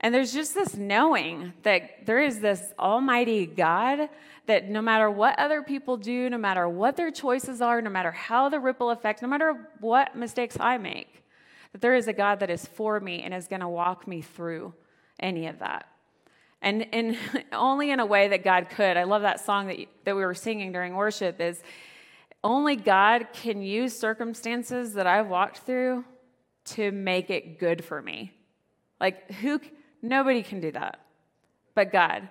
And 0.00 0.14
there's 0.14 0.32
just 0.32 0.54
this 0.54 0.76
knowing 0.76 1.52
that 1.64 2.06
there 2.06 2.22
is 2.22 2.40
this 2.40 2.72
almighty 2.78 3.46
God 3.46 4.08
that 4.46 4.68
no 4.68 4.80
matter 4.80 5.10
what 5.10 5.38
other 5.38 5.62
people 5.62 5.96
do, 5.96 6.30
no 6.30 6.38
matter 6.38 6.68
what 6.68 6.96
their 6.96 7.10
choices 7.10 7.60
are, 7.60 7.82
no 7.82 7.90
matter 7.90 8.12
how 8.12 8.48
the 8.48 8.60
ripple 8.60 8.90
effect, 8.90 9.22
no 9.22 9.28
matter 9.28 9.68
what 9.80 10.16
mistakes 10.16 10.56
I 10.58 10.78
make, 10.78 11.24
that 11.72 11.80
there 11.80 11.96
is 11.96 12.08
a 12.08 12.12
God 12.12 12.40
that 12.40 12.48
is 12.48 12.64
for 12.64 13.00
me 13.00 13.22
and 13.22 13.34
is 13.34 13.48
going 13.48 13.60
to 13.60 13.68
walk 13.68 14.06
me 14.06 14.22
through 14.22 14.72
any 15.18 15.48
of 15.48 15.58
that. 15.58 15.88
And, 16.62 16.86
and 16.92 17.18
only 17.52 17.90
in 17.90 18.00
a 18.00 18.06
way 18.06 18.28
that 18.28 18.44
God 18.44 18.68
could. 18.70 18.96
I 18.96 19.04
love 19.04 19.22
that 19.22 19.40
song 19.40 19.66
that, 19.66 19.78
that 20.04 20.16
we 20.16 20.24
were 20.24 20.34
singing 20.34 20.72
during 20.72 20.94
worship 20.94 21.40
is 21.40 21.62
only 22.42 22.76
God 22.76 23.28
can 23.32 23.62
use 23.62 23.98
circumstances 23.98 24.94
that 24.94 25.08
I've 25.08 25.26
walked 25.26 25.58
through 25.58 26.04
to 26.66 26.92
make 26.92 27.30
it 27.30 27.58
good 27.58 27.84
for 27.84 28.00
me. 28.00 28.32
Like 29.00 29.30
who 29.32 29.60
Nobody 30.02 30.42
can 30.42 30.60
do 30.60 30.72
that 30.72 31.00
but 31.78 31.92
God. 31.92 32.28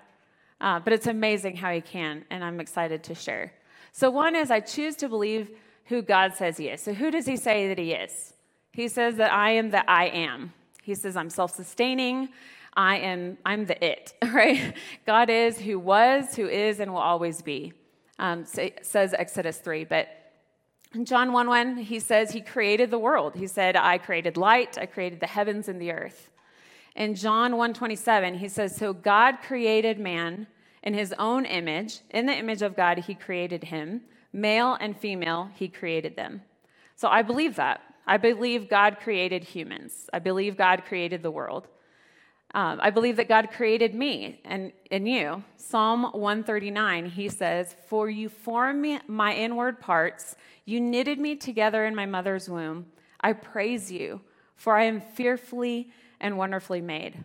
Uh, 0.60 0.78
but 0.82 0.92
it's 0.92 1.08
amazing 1.08 1.56
how 1.56 1.72
He 1.72 1.80
can, 1.80 2.26
and 2.30 2.44
I'm 2.44 2.60
excited 2.60 3.02
to 3.04 3.16
share. 3.16 3.54
So, 3.94 4.12
one 4.12 4.36
is 4.36 4.52
I 4.52 4.60
choose 4.60 4.98
to 4.98 5.08
believe 5.08 5.52
who 5.86 6.02
God 6.02 6.34
says 6.34 6.58
He 6.58 6.68
is. 6.68 6.82
So, 6.82 6.94
who 6.94 7.10
does 7.12 7.26
He 7.26 7.38
say 7.38 7.70
that 7.70 7.78
He 7.78 7.94
is? 7.94 8.34
He 8.74 8.90
says 8.90 9.16
that 9.16 9.32
I 9.32 9.52
am 9.52 9.70
the 9.70 9.90
I 9.90 10.08
am. 10.08 10.52
He 10.84 10.96
says 10.96 11.16
I'm 11.16 11.30
self 11.30 11.56
sustaining. 11.56 12.28
I 12.74 12.98
am, 12.98 13.38
I'm 13.46 13.66
the 13.66 13.82
it, 13.84 14.14
right? 14.34 14.74
God 15.06 15.30
is 15.30 15.60
who 15.60 15.80
was, 15.80 16.36
who 16.36 16.48
is, 16.50 16.82
and 16.82 16.92
will 16.92 17.00
always 17.00 17.42
be, 17.42 17.72
um, 18.20 18.44
says 18.46 19.16
Exodus 19.18 19.60
3. 19.60 19.86
But 19.86 20.10
in 20.94 21.06
John 21.06 21.32
1 21.32 21.48
1, 21.48 21.78
he 21.78 22.00
says 22.00 22.32
he 22.32 22.42
created 22.42 22.92
the 22.92 23.00
world. 23.00 23.36
He 23.36 23.48
said, 23.48 23.78
I 23.78 23.98
created 23.98 24.36
light, 24.36 24.78
I 24.78 24.88
created 24.88 25.22
the 25.22 25.28
heavens 25.28 25.70
and 25.70 25.82
the 25.82 25.92
earth. 25.94 26.30
In 26.98 27.13
John 27.13 27.54
1:27, 27.54 28.39
he 28.39 28.50
says, 28.50 28.75
"So 28.75 28.92
God 28.92 29.38
created 29.42 30.00
man 30.00 30.48
in 30.82 30.96
his 30.96 31.13
own 31.20 31.46
image, 31.46 32.00
in 32.10 32.25
the 32.25 32.36
image 32.36 32.63
of 32.63 32.75
God 32.75 32.98
he 32.98 33.13
created 33.13 33.66
him, 33.66 34.01
male 34.34 34.74
and 34.80 34.98
female 34.98 35.51
he 35.54 35.70
created 35.70 36.16
them." 36.16 36.42
So 36.96 37.08
I 37.08 37.22
believe 37.22 37.56
that. 37.56 37.82
I 38.08 38.18
believe 38.18 38.68
God 38.68 38.98
created 39.00 39.44
humans. 39.44 40.10
I 40.12 40.20
believe 40.20 40.58
God 40.58 40.86
created 40.86 41.22
the 41.22 41.32
world. 41.32 41.68
Um, 42.56 42.80
I 42.82 42.89
believe 42.89 43.18
that 43.18 43.27
God 43.27 43.51
created 43.51 43.94
me 43.94 44.39
and, 44.46 44.72
and 44.89 45.08
you. 45.08 45.44
Psalm 45.58 46.04
139, 46.13 47.06
he 47.08 47.27
says, 47.27 47.75
For 47.88 48.10
you 48.10 48.30
formed 48.30 48.82
me, 48.82 49.00
my 49.08 49.36
inward 49.36 49.82
parts, 49.82 50.36
you 50.66 50.80
knitted 50.80 51.20
me 51.20 51.36
together 51.36 51.86
in 51.86 51.94
my 51.94 52.06
mother's 52.06 52.50
womb. 52.50 52.88
I 53.20 53.34
praise 53.34 53.92
you, 53.92 54.22
for 54.56 54.75
I 54.75 54.86
am 54.86 55.01
fearfully 55.01 55.92
and 56.20 56.38
wonderfully 56.38 56.82
made. 56.82 57.24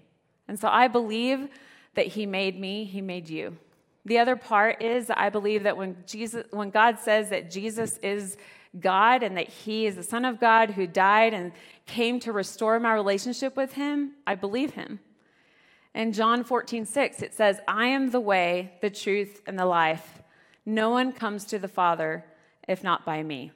And 0.49 0.59
so 0.59 0.69
I 0.69 0.89
believe 0.89 1.49
that 1.95 2.09
he 2.09 2.27
made 2.27 2.59
me, 2.59 2.85
he 2.85 3.01
made 3.01 3.29
you. 3.29 3.57
The 4.05 4.19
other 4.19 4.37
part 4.37 4.83
is 4.83 5.11
I 5.11 5.31
believe 5.31 5.63
that 5.63 5.77
when 5.77 5.97
Jesus 6.07 6.45
when 6.51 6.71
God 6.71 6.99
says 6.99 7.31
that 7.31 7.51
Jesus 7.51 7.99
is 7.99 8.37
God 8.79 9.23
and 9.23 9.37
that 9.37 9.49
he 9.49 9.87
is 9.87 9.97
the 9.97 10.03
son 10.03 10.25
of 10.25 10.41
God 10.41 10.71
who 10.71 10.87
died 10.87 11.35
and 11.35 11.53
came 11.87 12.19
to 12.21 12.33
restore 12.33 12.81
my 12.81 12.93
relationship 12.95 13.57
with 13.57 13.75
him, 13.75 14.13
I 14.27 14.35
believe 14.35 14.73
him. 14.73 15.01
In 15.95 16.13
John 16.13 16.43
14, 16.43 16.87
6, 16.87 17.23
it 17.23 17.35
says, 17.35 17.61
I 17.69 17.89
am 17.89 18.11
the 18.11 18.21
way, 18.21 18.73
the 18.81 18.89
truth, 18.89 19.43
and 19.47 19.59
the 19.59 19.67
life. 19.67 20.23
No 20.65 20.89
one 20.89 21.13
comes 21.13 21.45
to 21.47 21.59
the 21.59 21.69
Father 21.69 22.25
if 22.67 22.83
not 22.83 23.05
by 23.05 23.23
me. 23.23 23.53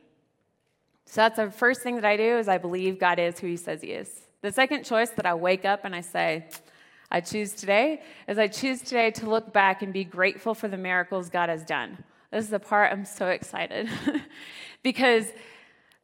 So 1.06 1.22
that's 1.22 1.36
the 1.36 1.50
first 1.50 1.82
thing 1.82 1.94
that 1.94 2.04
I 2.04 2.16
do 2.16 2.38
is 2.38 2.48
I 2.48 2.58
believe 2.58 2.98
God 2.98 3.18
is 3.18 3.38
who 3.38 3.46
he 3.46 3.56
says 3.56 3.80
he 3.80 3.88
is. 3.88 4.25
The 4.42 4.52
second 4.52 4.84
choice 4.84 5.10
that 5.10 5.26
I 5.26 5.34
wake 5.34 5.64
up 5.64 5.84
and 5.84 5.94
I 5.94 6.00
say, 6.00 6.48
I 7.10 7.20
choose 7.20 7.52
today, 7.52 8.02
is 8.28 8.38
I 8.38 8.48
choose 8.48 8.80
today 8.80 9.10
to 9.12 9.30
look 9.30 9.52
back 9.52 9.82
and 9.82 9.92
be 9.92 10.04
grateful 10.04 10.54
for 10.54 10.68
the 10.68 10.76
miracles 10.76 11.30
God 11.30 11.48
has 11.48 11.64
done. 11.64 12.02
This 12.32 12.44
is 12.44 12.50
the 12.50 12.60
part 12.60 12.92
I'm 12.92 13.04
so 13.04 13.28
excited 13.28 13.88
because 14.82 15.26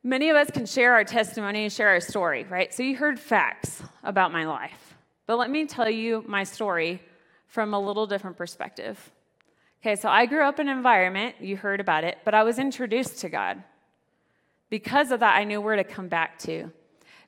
many 0.03 0.31
of 0.31 0.37
us 0.37 0.51
can 0.51 0.67
share 0.67 0.95
our 0.95 1.05
testimony 1.05 1.65
and 1.65 1.73
share 1.73 1.89
our 1.89 2.01
story, 2.01 2.45
right? 2.45 2.73
So 2.73 2.83
you 2.83 2.97
heard 2.97 3.19
facts 3.19 3.83
about 4.05 4.33
my 4.33 4.45
life. 4.45 4.97
But 5.27 5.39
let 5.39 5.51
me 5.51 5.67
tell 5.67 5.91
you 5.91 6.25
my 6.27 6.45
story 6.45 7.03
from 7.47 7.75
a 7.75 7.81
little 7.81 8.07
different 8.07 8.37
perspective. 8.37 9.12
Okay, 9.83 9.97
so 9.97 10.09
I 10.09 10.27
grew 10.27 10.43
up 10.43 10.61
in 10.61 10.69
an 10.69 10.77
environment, 10.77 11.37
you 11.41 11.57
heard 11.57 11.81
about 11.81 12.05
it, 12.05 12.19
but 12.25 12.35
I 12.35 12.45
was 12.45 12.59
introduced 12.59 13.19
to 13.21 13.29
God. 13.29 13.62
Because 14.71 15.11
of 15.11 15.21
that, 15.21 15.37
I 15.37 15.45
knew 15.45 15.61
where 15.61 15.77
to 15.77 15.85
come 15.85 16.09
back 16.09 16.39
to. 16.41 16.71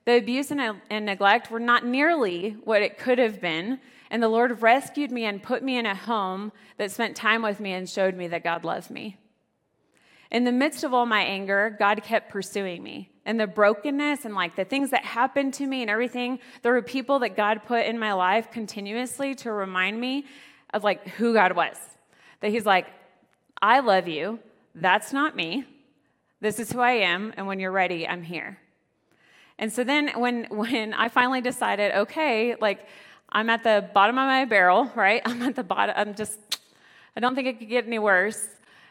The 0.04 0.18
abuse 0.18 0.50
and, 0.50 0.80
and 0.90 1.06
neglect 1.06 1.50
were 1.50 1.60
not 1.60 1.84
nearly 1.84 2.56
what 2.64 2.82
it 2.82 2.98
could 2.98 3.18
have 3.18 3.40
been. 3.40 3.80
And 4.10 4.22
the 4.22 4.28
Lord 4.28 4.62
rescued 4.62 5.10
me 5.10 5.24
and 5.24 5.42
put 5.42 5.62
me 5.62 5.78
in 5.78 5.86
a 5.86 5.94
home 5.94 6.52
that 6.76 6.90
spent 6.90 7.16
time 7.16 7.42
with 7.42 7.58
me 7.58 7.72
and 7.72 7.88
showed 7.88 8.14
me 8.14 8.28
that 8.28 8.44
God 8.44 8.64
loves 8.64 8.90
me. 8.90 9.16
In 10.30 10.44
the 10.44 10.52
midst 10.52 10.84
of 10.84 10.92
all 10.92 11.06
my 11.06 11.22
anger, 11.22 11.74
God 11.78 12.02
kept 12.02 12.30
pursuing 12.30 12.82
me. 12.82 13.10
And 13.24 13.40
the 13.40 13.46
brokenness 13.46 14.24
and 14.24 14.34
like 14.34 14.56
the 14.56 14.64
things 14.64 14.90
that 14.90 15.04
happened 15.04 15.54
to 15.54 15.66
me 15.66 15.80
and 15.80 15.90
everything, 15.90 16.40
there 16.62 16.72
were 16.72 16.82
people 16.82 17.20
that 17.20 17.36
God 17.36 17.62
put 17.64 17.86
in 17.86 17.98
my 17.98 18.12
life 18.12 18.50
continuously 18.50 19.34
to 19.36 19.52
remind 19.52 19.98
me 19.98 20.26
of 20.74 20.84
like 20.84 21.06
who 21.08 21.32
God 21.32 21.52
was. 21.52 21.76
That 22.40 22.50
He's 22.50 22.66
like, 22.66 22.88
I 23.62 23.80
love 23.80 24.08
you. 24.08 24.40
That's 24.74 25.12
not 25.12 25.36
me. 25.36 25.64
This 26.40 26.58
is 26.58 26.70
who 26.70 26.80
I 26.80 26.92
am. 26.92 27.32
And 27.36 27.46
when 27.46 27.60
you're 27.60 27.72
ready, 27.72 28.06
I'm 28.06 28.22
here. 28.22 28.58
And 29.58 29.72
so 29.72 29.84
then 29.84 30.10
when 30.16 30.44
when 30.50 30.94
I 30.94 31.08
finally 31.08 31.40
decided, 31.40 31.94
okay, 31.94 32.54
like 32.60 32.86
I'm 33.30 33.50
at 33.50 33.64
the 33.64 33.88
bottom 33.92 34.18
of 34.18 34.26
my 34.26 34.44
barrel, 34.44 34.90
right? 34.94 35.22
I'm 35.26 35.42
at 35.42 35.56
the 35.56 35.64
bottom. 35.64 35.94
I'm 35.96 36.14
just, 36.14 36.38
I 37.16 37.20
don't 37.20 37.34
think 37.34 37.48
it 37.48 37.58
could 37.58 37.68
get 37.68 37.86
any 37.86 37.98
worse. 37.98 38.46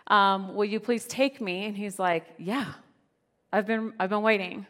Um, 0.08 0.56
will 0.56 0.66
you 0.66 0.80
please 0.80 1.06
take 1.06 1.40
me? 1.40 1.66
And 1.66 1.78
he's 1.78 1.98
like, 1.98 2.26
yeah, 2.38 2.74
I've 3.52 3.66
been 3.66 3.94
I've 4.00 4.10
been 4.10 4.22
waiting. 4.22 4.66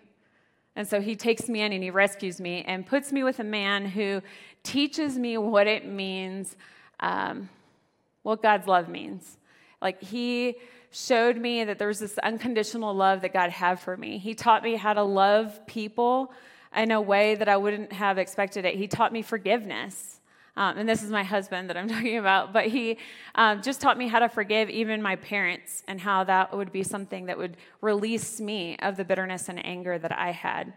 And 0.76 0.88
so 0.88 1.02
he 1.02 1.16
takes 1.16 1.48
me 1.48 1.62
in 1.62 1.72
and 1.72 1.84
he 1.84 1.92
rescues 1.92 2.42
me 2.42 2.64
and 2.66 2.86
puts 2.86 3.12
me 3.12 3.24
with 3.24 3.40
a 3.40 3.44
man 3.44 3.86
who 3.86 4.22
teaches 4.64 5.20
me 5.20 5.38
what 5.38 5.68
it 5.68 5.86
means, 5.86 6.56
um, 7.00 7.48
what 8.24 8.42
God's 8.42 8.68
love 8.68 8.90
means. 8.90 9.38
Like 9.82 10.02
he 10.02 10.56
showed 10.94 11.38
me 11.38 11.64
that 11.64 11.80
there 11.80 11.88
was 11.88 12.00
this 12.00 12.18
unconditional 12.20 12.94
love 12.94 13.22
that 13.22 13.34
God 13.34 13.50
had 13.50 13.80
for 13.80 13.98
me. 13.98 14.20
He 14.20 14.36
taught 14.36 14.64
me 14.64 14.76
how 14.76 14.94
to 14.94 15.04
love 15.04 15.66
people 15.66 16.32
in 16.76 16.92
a 16.92 17.02
way 17.02 17.36
that 17.36 17.50
I 17.50 17.58
wouldn't 17.58 17.92
have 17.92 18.18
expected 18.18 18.64
it. 18.64 18.76
He 18.76 18.88
taught 18.88 19.12
me 19.12 19.24
forgiveness. 19.24 20.20
Um, 20.56 20.78
and 20.78 20.88
this 20.88 21.02
is 21.02 21.10
my 21.10 21.24
husband 21.24 21.70
that 21.70 21.78
I'm 21.78 21.88
talking 21.90 22.18
about, 22.18 22.54
but 22.54 22.68
he 22.68 23.00
um, 23.34 23.64
just 23.64 23.82
taught 23.82 23.98
me 23.98 24.08
how 24.08 24.20
to 24.20 24.30
forgive 24.30 24.70
even 24.70 25.02
my 25.02 25.16
parents 25.16 25.84
and 25.88 26.00
how 26.00 26.24
that 26.26 26.56
would 26.56 26.72
be 26.72 26.84
something 26.84 27.26
that 27.26 27.38
would 27.38 27.58
release 27.82 28.40
me 28.40 28.78
of 28.78 28.96
the 28.96 29.04
bitterness 29.04 29.50
and 29.50 29.66
anger 29.66 29.98
that 29.98 30.18
I 30.18 30.32
had 30.32 30.74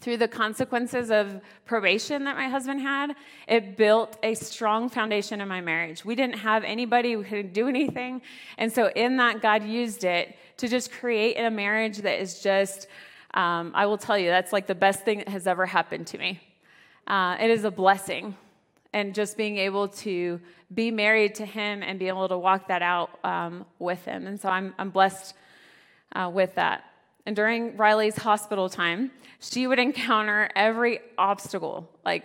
through 0.00 0.18
the 0.18 0.28
consequences 0.28 1.10
of 1.10 1.40
probation 1.64 2.24
that 2.24 2.36
my 2.36 2.48
husband 2.48 2.80
had, 2.80 3.14
it 3.48 3.76
built 3.76 4.18
a 4.22 4.34
strong 4.34 4.88
foundation 4.88 5.40
in 5.40 5.48
my 5.48 5.60
marriage. 5.60 6.04
We 6.04 6.14
didn't 6.14 6.38
have 6.38 6.64
anybody 6.64 7.12
who 7.12 7.24
could 7.24 7.52
do 7.52 7.66
anything. 7.68 8.20
And 8.58 8.72
so, 8.72 8.90
in 8.94 9.16
that, 9.16 9.40
God 9.40 9.64
used 9.64 10.04
it 10.04 10.36
to 10.58 10.68
just 10.68 10.92
create 10.92 11.36
a 11.36 11.50
marriage 11.50 11.98
that 11.98 12.20
is 12.20 12.42
just, 12.42 12.88
um, 13.34 13.72
I 13.74 13.86
will 13.86 13.98
tell 13.98 14.18
you, 14.18 14.28
that's 14.28 14.52
like 14.52 14.66
the 14.66 14.74
best 14.74 15.04
thing 15.04 15.18
that 15.18 15.28
has 15.28 15.46
ever 15.46 15.66
happened 15.66 16.06
to 16.08 16.18
me. 16.18 16.40
Uh, 17.06 17.36
it 17.40 17.50
is 17.50 17.64
a 17.64 17.70
blessing. 17.70 18.36
and 18.96 19.14
just 19.14 19.36
being 19.36 19.58
able 19.58 19.88
to 19.88 20.40
be 20.74 20.90
married 20.90 21.34
to 21.34 21.44
him 21.44 21.82
and 21.82 21.98
be 21.98 22.08
able 22.08 22.26
to 22.28 22.38
walk 22.38 22.68
that 22.68 22.80
out 22.80 23.10
um, 23.24 23.66
with 23.78 24.02
him. 24.06 24.26
And 24.26 24.40
so 24.40 24.48
I'm, 24.48 24.74
I'm 24.78 24.88
blessed 24.88 25.34
uh, 26.14 26.30
with 26.32 26.54
that. 26.54 26.84
And 27.26 27.34
during 27.34 27.76
Riley's 27.76 28.16
hospital 28.16 28.68
time, 28.68 29.10
she 29.40 29.66
would 29.66 29.80
encounter 29.80 30.48
every 30.54 31.00
obstacle. 31.18 31.90
Like, 32.04 32.24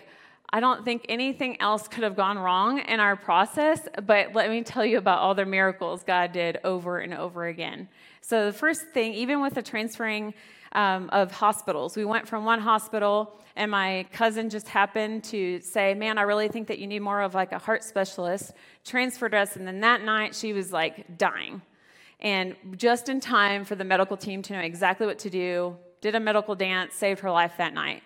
I 0.54 0.60
don't 0.60 0.86
think 0.86 1.06
anything 1.10 1.60
else 1.60 1.88
could 1.88 2.04
have 2.04 2.16
gone 2.16 2.38
wrong 2.38 2.80
in 2.80 3.00
our 3.00 3.16
process, 3.16 3.88
but 4.06 4.34
let 4.34 4.50
me 4.50 4.64
tell 4.64 4.86
you 4.86 4.98
about 4.98 5.20
all 5.20 5.34
the 5.34 5.46
miracles 5.46 6.04
God 6.04 6.34
did 6.34 6.60
over 6.64 7.00
and 7.00 7.14
over 7.14 7.48
again. 7.48 7.88
So, 8.22 8.46
the 8.46 8.54
first 8.54 8.90
thing, 8.94 9.14
even 9.14 9.42
with 9.42 9.56
the 9.56 9.62
transferring 9.62 10.34
um, 10.74 11.10
of 11.12 11.32
hospitals, 11.32 11.96
we 11.96 12.06
went 12.06 12.28
from 12.28 12.46
one 12.46 12.60
hospital, 12.60 13.40
and 13.56 13.72
my 13.72 14.06
cousin 14.12 14.50
just 14.50 14.68
happened 14.68 15.24
to 15.26 15.62
say, 15.62 15.94
Man, 15.94 16.18
I 16.18 16.24
really 16.24 16.50
think 16.50 16.68
that 16.68 16.80
you 16.80 16.88
need 16.88 17.00
more 17.00 17.22
of 17.22 17.34
like 17.34 17.54
a 17.54 17.58
heart 17.58 17.84
specialist, 17.84 18.54
transferred 18.86 19.34
us, 19.34 19.56
and 19.56 19.66
then 19.66 19.80
that 19.82 20.04
night 20.04 20.36
she 20.36 20.54
was 20.54 20.72
like 20.72 21.18
dying. 21.18 21.62
And 22.22 22.56
just 22.78 23.10
in 23.10 23.20
time 23.20 23.66
for 23.66 23.76
the 23.76 23.84
medical 23.84 24.16
team 24.16 24.42
to 24.44 24.54
know 24.54 24.60
exactly 24.60 25.08
what 25.08 25.20
to 25.20 25.30
do, 25.30 25.78
did 26.02 26.16
a 26.16 26.20
medical 26.20 26.56
dance, 26.56 26.94
saved 26.96 27.22
her 27.22 27.32
life 27.32 27.54
that 27.58 27.74
night. 27.74 28.04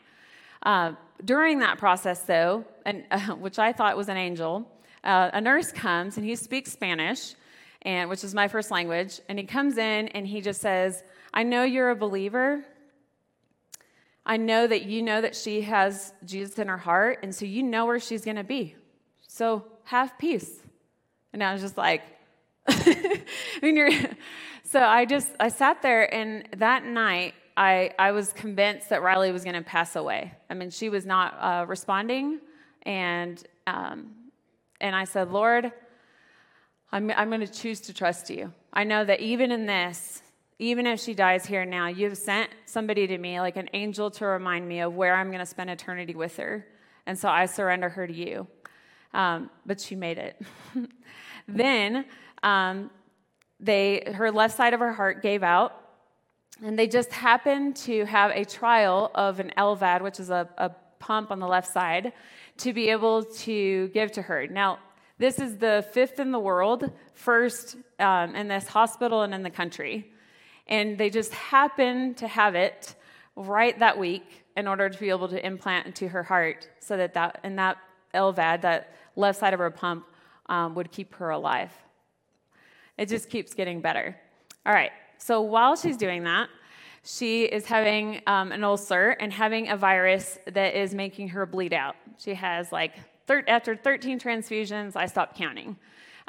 Uh, 0.63 0.93
during 1.23 1.59
that 1.59 1.77
process, 1.77 2.21
though, 2.21 2.65
and, 2.85 3.03
uh, 3.11 3.19
which 3.35 3.59
I 3.59 3.73
thought 3.73 3.95
was 3.97 4.09
an 4.09 4.17
angel, 4.17 4.69
uh, 5.03 5.29
a 5.33 5.41
nurse 5.41 5.71
comes 5.71 6.17
and 6.17 6.25
he 6.25 6.35
speaks 6.35 6.71
Spanish, 6.71 7.35
and 7.83 8.09
which 8.09 8.23
is 8.23 8.33
my 8.33 8.47
first 8.47 8.71
language, 8.71 9.21
and 9.29 9.37
he 9.37 9.45
comes 9.45 9.77
in 9.77 10.07
and 10.09 10.25
he 10.25 10.41
just 10.41 10.59
says, 10.59 11.03
"I 11.33 11.43
know 11.43 11.63
you're 11.63 11.91
a 11.91 11.95
believer. 11.95 12.65
I 14.25 14.37
know 14.37 14.65
that 14.65 14.85
you 14.85 15.03
know 15.03 15.21
that 15.21 15.35
she 15.35 15.61
has 15.61 16.11
Jesus 16.25 16.57
in 16.57 16.67
her 16.67 16.79
heart, 16.79 17.19
and 17.21 17.35
so 17.35 17.45
you 17.45 17.61
know 17.61 17.85
where 17.85 17.99
she's 17.99 18.25
going 18.25 18.37
to 18.37 18.43
be. 18.43 18.75
So 19.27 19.65
have 19.83 20.17
peace." 20.17 20.61
And 21.31 21.43
I 21.43 21.53
was 21.53 21.61
just 21.61 21.77
like, 21.77 22.01
I 22.67 23.25
mean, 23.61 23.75
you're, 23.75 23.91
so 24.63 24.81
I 24.81 25.05
just 25.05 25.29
I 25.39 25.49
sat 25.49 25.81
there, 25.81 26.13
and 26.13 26.47
that 26.57 26.85
night 26.85 27.33
I, 27.57 27.91
I 27.97 28.11
was 28.11 28.33
convinced 28.33 28.89
that 28.89 29.01
Riley 29.01 29.31
was 29.31 29.43
going 29.43 29.55
to 29.55 29.61
pass 29.61 29.95
away. 29.95 30.33
I 30.49 30.53
mean, 30.53 30.69
she 30.69 30.89
was 30.89 31.05
not 31.05 31.37
uh, 31.39 31.65
responding. 31.67 32.39
And, 32.83 33.41
um, 33.65 34.11
and 34.81 34.95
I 34.95 35.05
said, 35.05 35.31
Lord, 35.31 35.71
I'm, 36.91 37.09
I'm 37.11 37.29
going 37.29 37.41
to 37.41 37.51
choose 37.51 37.79
to 37.81 37.93
trust 37.93 38.29
you. 38.29 38.51
I 38.73 38.83
know 38.83 39.05
that 39.05 39.21
even 39.21 39.51
in 39.51 39.65
this, 39.65 40.21
even 40.59 40.85
if 40.85 40.99
she 40.99 41.13
dies 41.13 41.45
here 41.45 41.65
now, 41.65 41.87
you've 41.87 42.17
sent 42.17 42.49
somebody 42.65 43.07
to 43.07 43.17
me, 43.17 43.39
like 43.39 43.55
an 43.55 43.69
angel, 43.73 44.11
to 44.11 44.25
remind 44.25 44.67
me 44.67 44.81
of 44.81 44.93
where 44.93 45.15
I'm 45.15 45.27
going 45.27 45.39
to 45.39 45.45
spend 45.45 45.69
eternity 45.69 46.15
with 46.15 46.35
her. 46.37 46.65
And 47.05 47.17
so 47.17 47.29
I 47.29 47.45
surrender 47.45 47.89
her 47.89 48.05
to 48.05 48.13
you. 48.13 48.47
Um, 49.13 49.49
but 49.65 49.79
she 49.79 49.95
made 49.95 50.17
it. 50.17 50.41
then 51.47 52.05
um, 52.45 52.89
they, 53.59 54.03
her 54.15 54.31
left 54.31 54.55
side 54.55 54.73
of 54.73 54.79
her 54.79 54.93
heart 54.93 55.21
gave 55.21 55.43
out 55.43 55.81
and 56.63 56.79
they 56.79 56.87
just 56.87 57.11
happened 57.11 57.75
to 57.75 58.05
have 58.05 58.31
a 58.31 58.45
trial 58.45 59.11
of 59.13 59.39
an 59.39 59.51
LVAD, 59.57 60.01
which 60.01 60.19
is 60.19 60.29
a, 60.29 60.47
a 60.57 60.71
pump 60.99 61.31
on 61.31 61.39
the 61.39 61.47
left 61.47 61.71
side, 61.71 62.13
to 62.57 62.71
be 62.71 62.89
able 62.89 63.23
to 63.23 63.89
give 63.89 64.11
to 64.13 64.21
her. 64.21 64.47
Now, 64.47 64.79
this 65.17 65.39
is 65.39 65.57
the 65.57 65.85
fifth 65.91 66.19
in 66.19 66.31
the 66.31 66.39
world, 66.39 66.91
first 67.13 67.75
um, 67.99 68.35
in 68.35 68.47
this 68.47 68.67
hospital 68.67 69.23
and 69.23 69.33
in 69.33 69.43
the 69.43 69.49
country. 69.49 70.11
And 70.67 70.97
they 70.97 71.09
just 71.09 71.33
happened 71.33 72.17
to 72.17 72.27
have 72.27 72.55
it 72.55 72.95
right 73.35 73.77
that 73.79 73.97
week 73.97 74.45
in 74.55 74.67
order 74.67 74.89
to 74.89 74.97
be 74.97 75.09
able 75.09 75.27
to 75.27 75.45
implant 75.45 75.87
into 75.87 76.07
her 76.07 76.23
heart 76.23 76.69
so 76.79 76.95
that, 76.95 77.13
that 77.15 77.41
in 77.43 77.57
that 77.57 77.77
LVAD, 78.13 78.61
that 78.61 78.95
left 79.17 79.39
side 79.39 79.53
of 79.53 79.59
her 79.59 79.71
pump, 79.71 80.05
um, 80.47 80.75
would 80.75 80.91
keep 80.91 81.15
her 81.15 81.31
alive. 81.31 81.71
It 82.97 83.09
just 83.09 83.29
keeps 83.29 83.53
getting 83.53 83.81
better. 83.81 84.15
All 84.65 84.73
right, 84.73 84.91
so 85.17 85.41
while 85.41 85.75
she's 85.75 85.97
doing 85.97 86.23
that, 86.23 86.49
she 87.03 87.43
is 87.43 87.65
having 87.65 88.21
um, 88.25 88.51
an 88.51 88.63
ulcer 88.63 89.11
and 89.11 89.31
having 89.31 89.69
a 89.69 89.77
virus 89.77 90.39
that 90.47 90.75
is 90.75 90.93
making 90.93 91.29
her 91.29 91.45
bleed 91.45 91.73
out. 91.73 91.95
She 92.17 92.33
has 92.33 92.71
like, 92.71 92.93
thir- 93.27 93.43
after 93.47 93.75
13 93.75 94.19
transfusions, 94.19 94.95
I 94.95 95.05
stopped 95.05 95.37
counting. 95.37 95.77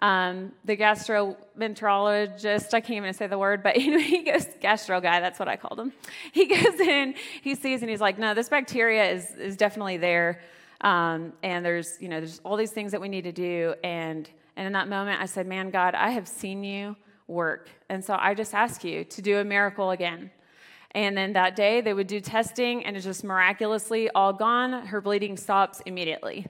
Um, 0.01 0.53
the 0.67 0.77
gastroenterologist, 0.77 2.75
I 2.75 2.81
can't 2.81 2.99
even 2.99 3.15
say 3.15 3.27
the 3.27 3.39
word, 3.39 3.63
but 3.63 3.77
know, 3.77 3.99
he 3.99 4.23
goes, 4.23 4.47
gastro 4.61 5.01
guy, 5.01 5.21
that's 5.21 5.39
what 5.39 5.49
I 5.49 5.57
called 5.57 5.81
him. 5.81 5.93
He 6.33 6.47
goes 6.47 6.79
in, 6.81 7.15
he 7.41 7.55
sees, 7.55 7.81
and 7.81 7.91
he's 7.91 8.03
like, 8.03 8.19
no, 8.19 8.35
this 8.35 8.51
bacteria 8.51 9.11
is, 9.11 9.31
is 9.37 9.57
definitely 9.57 9.97
there. 9.97 10.43
Um, 10.83 11.33
and 11.43 11.65
there's, 11.65 11.97
you 12.01 12.09
know, 12.09 12.21
there's 12.21 12.41
all 12.45 12.57
these 12.57 12.73
things 12.73 12.93
that 12.93 13.01
we 13.01 13.09
need 13.09 13.25
to 13.25 13.33
do. 13.33 13.75
And, 13.83 14.29
and 14.57 14.67
in 14.67 14.73
that 14.73 14.89
moment, 14.89 15.21
I 15.21 15.27
said, 15.27 15.47
man, 15.47 15.71
God, 15.71 15.95
I 15.95 16.11
have 16.11 16.27
seen 16.27 16.65
you 16.65 16.97
work. 17.27 17.69
And 17.89 18.05
so 18.05 18.17
I 18.19 18.35
just 18.35 18.55
ask 18.55 18.83
you 18.85 19.05
to 19.05 19.23
do 19.23 19.39
a 19.39 19.45
miracle 19.45 19.91
again. 19.91 20.31
And 20.93 21.17
then 21.17 21.35
that 21.35 21.57
day 21.57 21.83
they 21.83 21.93
would 21.93 22.07
do 22.07 22.21
testing 22.21 22.87
and 22.87 22.97
it's 22.97 23.05
just 23.05 23.23
miraculously 23.23 24.09
all 24.11 24.33
gone. 24.33 24.87
Her 24.87 25.03
bleeding 25.03 25.37
stops 25.37 25.83
immediately, 25.85 26.47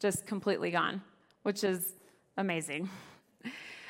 just 0.00 0.26
completely 0.26 0.70
gone, 0.70 1.02
which 1.42 1.62
is 1.62 1.94
amazing. 2.38 2.88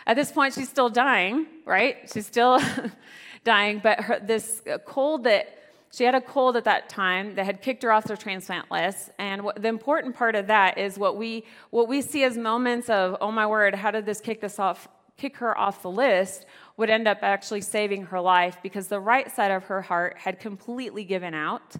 At 0.06 0.16
this 0.16 0.32
point, 0.32 0.54
she's 0.54 0.68
still 0.68 0.88
dying, 0.88 1.46
right? 1.64 2.10
She's 2.12 2.26
still 2.26 2.58
dying, 3.44 3.80
but 3.80 4.00
her, 4.00 4.18
this 4.18 4.62
cold 4.84 5.24
that 5.24 5.59
she 5.92 6.04
had 6.04 6.14
a 6.14 6.20
cold 6.20 6.56
at 6.56 6.64
that 6.64 6.88
time 6.88 7.34
that 7.34 7.44
had 7.44 7.62
kicked 7.62 7.82
her 7.82 7.90
off 7.90 8.04
the 8.04 8.16
transplant 8.16 8.70
list. 8.70 9.10
And 9.18 9.42
what, 9.42 9.60
the 9.60 9.68
important 9.68 10.14
part 10.14 10.36
of 10.36 10.46
that 10.46 10.78
is 10.78 10.98
what 10.98 11.16
we 11.16 11.44
what 11.70 11.88
we 11.88 12.00
see 12.00 12.22
as 12.22 12.36
moments 12.36 12.88
of, 12.88 13.16
oh 13.20 13.32
my 13.32 13.46
word, 13.46 13.74
how 13.74 13.90
did 13.90 14.06
this 14.06 14.20
kick 14.20 14.40
this 14.40 14.58
off 14.58 14.88
kick 15.16 15.36
her 15.36 15.56
off 15.58 15.82
the 15.82 15.90
list 15.90 16.46
would 16.78 16.88
end 16.88 17.06
up 17.06 17.18
actually 17.22 17.60
saving 17.60 18.04
her 18.04 18.20
life 18.20 18.56
because 18.62 18.88
the 18.88 18.98
right 18.98 19.30
side 19.30 19.50
of 19.50 19.64
her 19.64 19.82
heart 19.82 20.16
had 20.16 20.40
completely 20.40 21.04
given 21.04 21.34
out. 21.34 21.76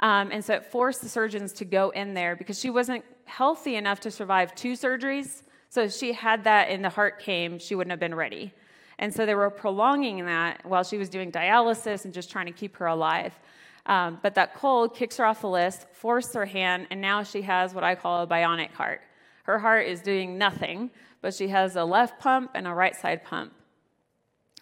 Um, 0.00 0.30
and 0.30 0.44
so 0.44 0.54
it 0.54 0.66
forced 0.66 1.00
the 1.00 1.08
surgeons 1.08 1.52
to 1.54 1.64
go 1.64 1.90
in 1.90 2.12
there 2.12 2.36
because 2.36 2.60
she 2.60 2.68
wasn't 2.68 3.04
healthy 3.24 3.76
enough 3.76 4.00
to 4.00 4.10
survive 4.10 4.54
two 4.54 4.74
surgeries. 4.74 5.42
So 5.70 5.84
if 5.84 5.94
she 5.94 6.12
had 6.12 6.44
that 6.44 6.68
and 6.68 6.84
the 6.84 6.90
heart 6.90 7.20
came, 7.20 7.58
she 7.58 7.74
wouldn't 7.74 7.90
have 7.92 8.00
been 8.00 8.14
ready. 8.14 8.52
And 8.98 9.12
so 9.12 9.26
they 9.26 9.34
were 9.34 9.50
prolonging 9.50 10.24
that 10.26 10.64
while 10.64 10.84
she 10.84 10.98
was 10.98 11.08
doing 11.08 11.32
dialysis 11.32 12.04
and 12.04 12.14
just 12.14 12.30
trying 12.30 12.46
to 12.46 12.52
keep 12.52 12.76
her 12.76 12.86
alive. 12.86 13.38
Um, 13.86 14.18
but 14.22 14.34
that 14.36 14.54
cold 14.54 14.94
kicks 14.94 15.16
her 15.18 15.24
off 15.24 15.42
the 15.42 15.48
list, 15.48 15.86
forced 15.92 16.34
her 16.34 16.46
hand, 16.46 16.86
and 16.90 17.00
now 17.00 17.22
she 17.22 17.42
has 17.42 17.74
what 17.74 17.84
I 17.84 17.94
call 17.94 18.22
a 18.22 18.26
bionic 18.26 18.72
heart. 18.72 19.02
Her 19.44 19.58
heart 19.58 19.86
is 19.86 20.00
doing 20.00 20.38
nothing, 20.38 20.90
but 21.20 21.34
she 21.34 21.48
has 21.48 21.76
a 21.76 21.84
left 21.84 22.18
pump 22.18 22.52
and 22.54 22.66
a 22.66 22.72
right 22.72 22.96
side 22.96 23.24
pump. 23.24 23.52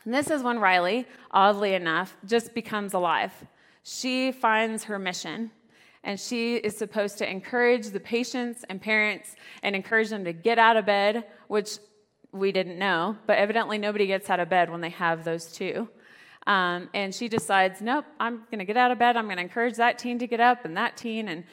And 0.05 0.13
this 0.13 0.31
is 0.31 0.43
when 0.43 0.59
Riley, 0.59 1.07
oddly 1.31 1.75
enough, 1.75 2.17
just 2.27 2.55
becomes 2.55 2.95
alive. 2.95 3.33
She 3.85 4.33
finds 4.33 4.85
her 4.85 4.99
mission, 4.99 5.53
and 6.03 6.19
she 6.19 6.57
is 6.57 6.77
supposed 6.77 7.19
to 7.19 7.31
encourage 7.31 7.89
the 7.89 8.01
patients 8.01 8.65
and 8.69 8.81
parents 8.81 9.37
and 9.63 9.77
encourage 9.77 10.09
them 10.09 10.25
to 10.25 10.33
get 10.33 10.59
out 10.59 10.77
of 10.77 10.87
bed, 10.87 11.25
which 11.47 11.79
we 12.33 12.51
didn't 12.51 12.79
know, 12.79 13.17
but 13.27 13.39
evidently 13.39 13.79
nobody 13.79 14.07
gets 14.07 14.31
out 14.31 14.41
of 14.41 14.49
bed 14.49 14.71
when 14.71 14.81
they 14.81 14.91
have 14.91 15.25
those 15.25 15.53
two. 15.53 15.89
Um, 16.47 16.89
and 16.93 17.15
she 17.15 17.29
decides, 17.29 17.81
nope, 17.81 18.05
I'm 18.19 18.45
going 18.51 18.59
to 18.59 18.65
get 18.65 18.77
out 18.77 18.91
of 18.91 18.99
bed. 18.99 19.17
I'm 19.17 19.27
going 19.27 19.37
to 19.37 19.43
encourage 19.43 19.77
that 19.77 19.99
teen 19.99 20.19
to 20.19 20.27
get 20.27 20.41
up 20.41 20.65
and 20.65 20.77
that 20.77 20.97
teen. 20.97 21.29
And 21.29 21.45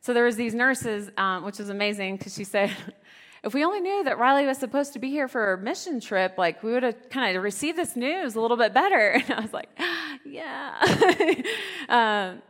so 0.00 0.14
there 0.14 0.24
was 0.24 0.36
these 0.36 0.54
nurses, 0.54 1.10
um, 1.18 1.44
which 1.44 1.58
was 1.58 1.68
amazing 1.68 2.16
because 2.16 2.34
she 2.34 2.44
said, 2.44 2.74
if 3.44 3.52
we 3.52 3.64
only 3.64 3.80
knew 3.80 4.04
that 4.04 4.18
Riley 4.18 4.46
was 4.46 4.58
supposed 4.58 4.92
to 4.94 4.98
be 4.98 5.10
here 5.10 5.28
for 5.28 5.52
a 5.52 5.58
mission 5.58 6.00
trip, 6.00 6.38
like 6.38 6.62
we 6.62 6.72
would 6.72 6.82
have 6.82 7.10
kind 7.10 7.36
of 7.36 7.42
received 7.42 7.76
this 7.76 7.94
news 7.94 8.36
a 8.36 8.40
little 8.40 8.56
bit 8.56 8.72
better. 8.72 9.22
And 9.28 9.32
I 9.32 9.40
was 9.40 9.52
like, 9.52 9.68
yeah. 10.24 11.42
um, 11.88 12.42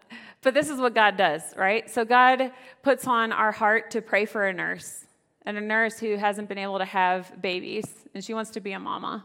but 0.43 0.55
this 0.55 0.69
is 0.71 0.79
what 0.79 0.95
God 0.95 1.17
does, 1.17 1.43
right? 1.57 1.91
So 1.91 2.05
God 2.05 2.53
puts 2.83 3.07
on 3.07 3.33
our 3.33 3.51
heart 3.51 3.91
to 3.93 4.03
pray 4.03 4.25
for 4.25 4.47
a 4.47 4.53
nurse, 4.53 5.05
and 5.49 5.57
a 5.57 5.63
nurse 5.63 5.99
who 5.99 6.15
hasn't 6.17 6.47
been 6.47 6.59
able 6.59 6.77
to 6.77 6.85
have 6.85 7.41
babies, 7.41 7.87
and 8.13 8.23
she 8.23 8.35
wants 8.35 8.51
to 8.51 8.61
be 8.61 8.73
a 8.73 8.79
mama. 8.79 9.25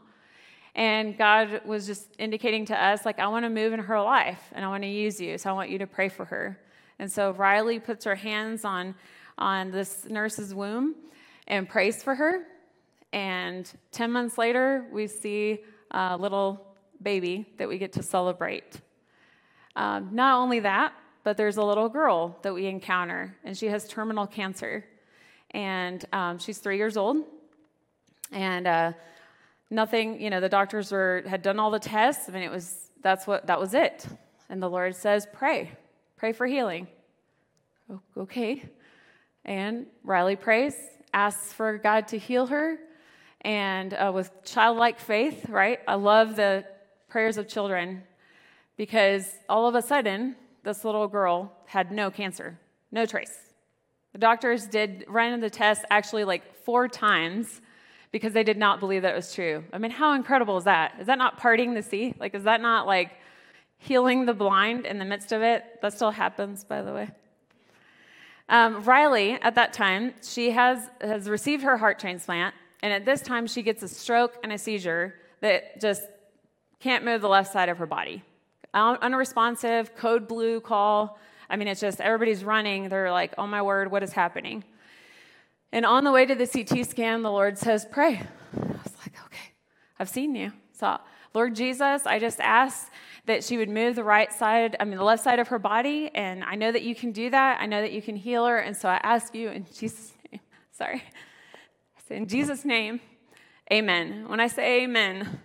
And 0.73 1.17
God 1.17 1.63
was 1.65 1.85
just 1.85 2.07
indicating 2.17 2.63
to 2.67 2.81
us, 2.81 3.05
like, 3.05 3.19
I 3.19 3.27
want 3.27 3.43
to 3.43 3.49
move 3.49 3.73
in 3.73 3.81
her 3.81 4.01
life, 4.01 4.41
and 4.53 4.63
I 4.63 4.69
want 4.69 4.83
to 4.83 4.89
use 4.89 5.19
you, 5.19 5.37
so 5.37 5.49
I 5.49 5.53
want 5.53 5.69
you 5.69 5.79
to 5.79 5.85
pray 5.85 6.07
for 6.07 6.23
her. 6.23 6.57
And 6.97 7.11
so 7.11 7.31
Riley 7.31 7.77
puts 7.77 8.05
her 8.05 8.15
hands 8.15 8.63
on, 8.63 8.95
on 9.37 9.69
this 9.71 10.05
nurse's 10.05 10.55
womb, 10.55 10.95
and 11.45 11.67
prays 11.67 12.01
for 12.01 12.15
her. 12.15 12.47
And 13.11 13.69
10 13.91 14.09
months 14.09 14.37
later, 14.37 14.85
we 14.93 15.07
see 15.07 15.59
a 15.91 16.15
little 16.15 16.65
baby 17.01 17.45
that 17.57 17.67
we 17.67 17.77
get 17.77 17.91
to 17.93 18.01
celebrate. 18.01 18.79
Um, 19.75 20.11
not 20.13 20.41
only 20.41 20.61
that, 20.61 20.93
but 21.25 21.35
there's 21.35 21.57
a 21.57 21.63
little 21.63 21.89
girl 21.89 22.37
that 22.43 22.53
we 22.53 22.67
encounter, 22.67 23.35
and 23.43 23.57
she 23.57 23.65
has 23.65 23.89
terminal 23.89 24.25
cancer. 24.25 24.85
And 25.53 26.03
um, 26.11 26.39
she's 26.39 26.57
three 26.57 26.77
years 26.77 26.97
old. 26.97 27.17
And 28.31 28.65
uh, 28.67 28.93
nothing, 29.69 30.21
you 30.21 30.29
know, 30.29 30.39
the 30.39 30.49
doctors 30.49 30.91
were, 30.91 31.23
had 31.27 31.41
done 31.41 31.59
all 31.59 31.71
the 31.71 31.79
tests. 31.79 32.29
I 32.29 32.31
mean, 32.31 32.43
it 32.43 32.51
was, 32.51 32.89
that's 33.01 33.27
what, 33.27 33.47
that 33.47 33.59
was 33.59 33.73
it. 33.73 34.07
And 34.49 34.61
the 34.61 34.69
Lord 34.69 34.95
says, 34.95 35.27
pray, 35.33 35.71
pray 36.17 36.31
for 36.31 36.47
healing. 36.47 36.87
Okay. 38.17 38.63
And 39.45 39.87
Riley 40.03 40.35
prays, 40.35 40.75
asks 41.13 41.53
for 41.53 41.77
God 41.77 42.07
to 42.09 42.17
heal 42.17 42.47
her, 42.47 42.79
and 43.41 43.93
uh, 43.93 44.11
with 44.13 44.31
childlike 44.45 44.99
faith, 44.99 45.49
right? 45.49 45.79
I 45.87 45.95
love 45.95 46.35
the 46.35 46.65
prayers 47.09 47.37
of 47.37 47.47
children 47.47 48.03
because 48.77 49.29
all 49.49 49.67
of 49.67 49.75
a 49.75 49.81
sudden, 49.81 50.35
this 50.63 50.85
little 50.85 51.07
girl 51.07 51.51
had 51.65 51.91
no 51.91 52.09
cancer, 52.09 52.57
no 52.91 53.05
trace. 53.05 53.42
The 54.13 54.19
doctors 54.19 54.67
did 54.67 55.05
run 55.07 55.39
the 55.39 55.49
test 55.49 55.83
actually 55.89 56.23
like 56.23 56.55
four 56.63 56.87
times 56.87 57.61
because 58.11 58.31
they 58.33 58.43
did 58.43 58.57
not 58.57 58.79
believe 58.79 59.01
that 59.01 59.13
it 59.13 59.15
was 59.15 59.33
true. 59.33 59.63
I 59.73 59.79
mean, 59.79 59.91
how 59.91 60.13
incredible 60.13 60.57
is 60.57 60.65
that? 60.65 60.93
Is 60.99 61.07
that 61.07 61.17
not 61.17 61.37
parting 61.37 61.73
the 61.73 61.81
sea? 61.81 62.13
Like, 62.19 62.35
is 62.35 62.43
that 62.43 62.61
not 62.61 62.85
like 62.85 63.11
healing 63.79 64.25
the 64.25 64.33
blind 64.33 64.85
in 64.85 64.99
the 64.99 65.05
midst 65.05 65.31
of 65.31 65.41
it? 65.41 65.63
That 65.81 65.93
still 65.93 66.11
happens, 66.11 66.63
by 66.63 66.83
the 66.83 66.93
way. 66.93 67.09
Um, 68.49 68.83
Riley, 68.83 69.31
at 69.31 69.55
that 69.55 69.73
time, 69.73 70.13
she 70.21 70.51
has, 70.51 70.91
has 71.01 71.27
received 71.27 71.63
her 71.63 71.77
heart 71.77 71.97
transplant, 71.97 72.53
and 72.83 72.93
at 72.93 73.03
this 73.03 73.21
time, 73.21 73.47
she 73.47 73.63
gets 73.63 73.81
a 73.81 73.87
stroke 73.87 74.37
and 74.43 74.51
a 74.53 74.57
seizure 74.57 75.15
that 75.39 75.81
just 75.81 76.03
can't 76.79 77.03
move 77.03 77.21
the 77.21 77.29
left 77.29 77.51
side 77.51 77.69
of 77.69 77.77
her 77.79 77.87
body. 77.87 78.21
Unresponsive, 78.75 79.95
code 79.95 80.27
blue 80.27 80.59
call. 80.59 81.17
I 81.49 81.55
mean, 81.55 81.67
it's 81.67 81.81
just 81.81 82.01
everybody's 82.01 82.43
running. 82.43 82.89
They're 82.89 83.11
like, 83.11 83.33
oh 83.37 83.47
my 83.47 83.61
word, 83.61 83.91
what 83.91 84.03
is 84.03 84.13
happening? 84.13 84.63
And 85.71 85.85
on 85.85 86.03
the 86.03 86.11
way 86.11 86.25
to 86.25 86.35
the 86.35 86.47
CT 86.47 86.85
scan, 86.87 87.23
the 87.23 87.31
Lord 87.31 87.57
says, 87.57 87.85
Pray. 87.89 88.21
I 88.55 88.59
was 88.59 88.93
like, 88.99 89.15
Okay, 89.25 89.53
I've 89.99 90.09
seen 90.09 90.35
you. 90.35 90.53
So, 90.71 90.99
Lord 91.33 91.55
Jesus, 91.55 92.05
I 92.05 92.19
just 92.19 92.39
ask 92.39 92.91
that 93.25 93.43
she 93.43 93.57
would 93.57 93.69
move 93.69 93.95
the 93.95 94.03
right 94.03 94.31
side, 94.31 94.75
I 94.79 94.85
mean, 94.85 94.97
the 94.97 95.03
left 95.03 95.23
side 95.23 95.39
of 95.39 95.47
her 95.47 95.57
body. 95.57 96.11
And 96.13 96.43
I 96.43 96.55
know 96.55 96.71
that 96.71 96.83
you 96.83 96.93
can 96.93 97.11
do 97.11 97.29
that. 97.31 97.59
I 97.59 97.65
know 97.65 97.81
that 97.81 97.91
you 97.91 98.01
can 98.01 98.15
heal 98.15 98.45
her. 98.45 98.59
And 98.59 98.77
so 98.77 98.87
I 98.87 98.99
ask 99.01 99.33
you 99.33 99.49
in 99.49 99.65
Jesus' 99.73 100.13
name, 100.31 100.41
sorry. 100.71 101.03
In 102.09 102.27
Jesus' 102.27 102.63
name, 102.63 102.99
amen. 103.71 104.27
When 104.27 104.39
I 104.39 104.45
say 104.45 104.83
amen, 104.83 105.39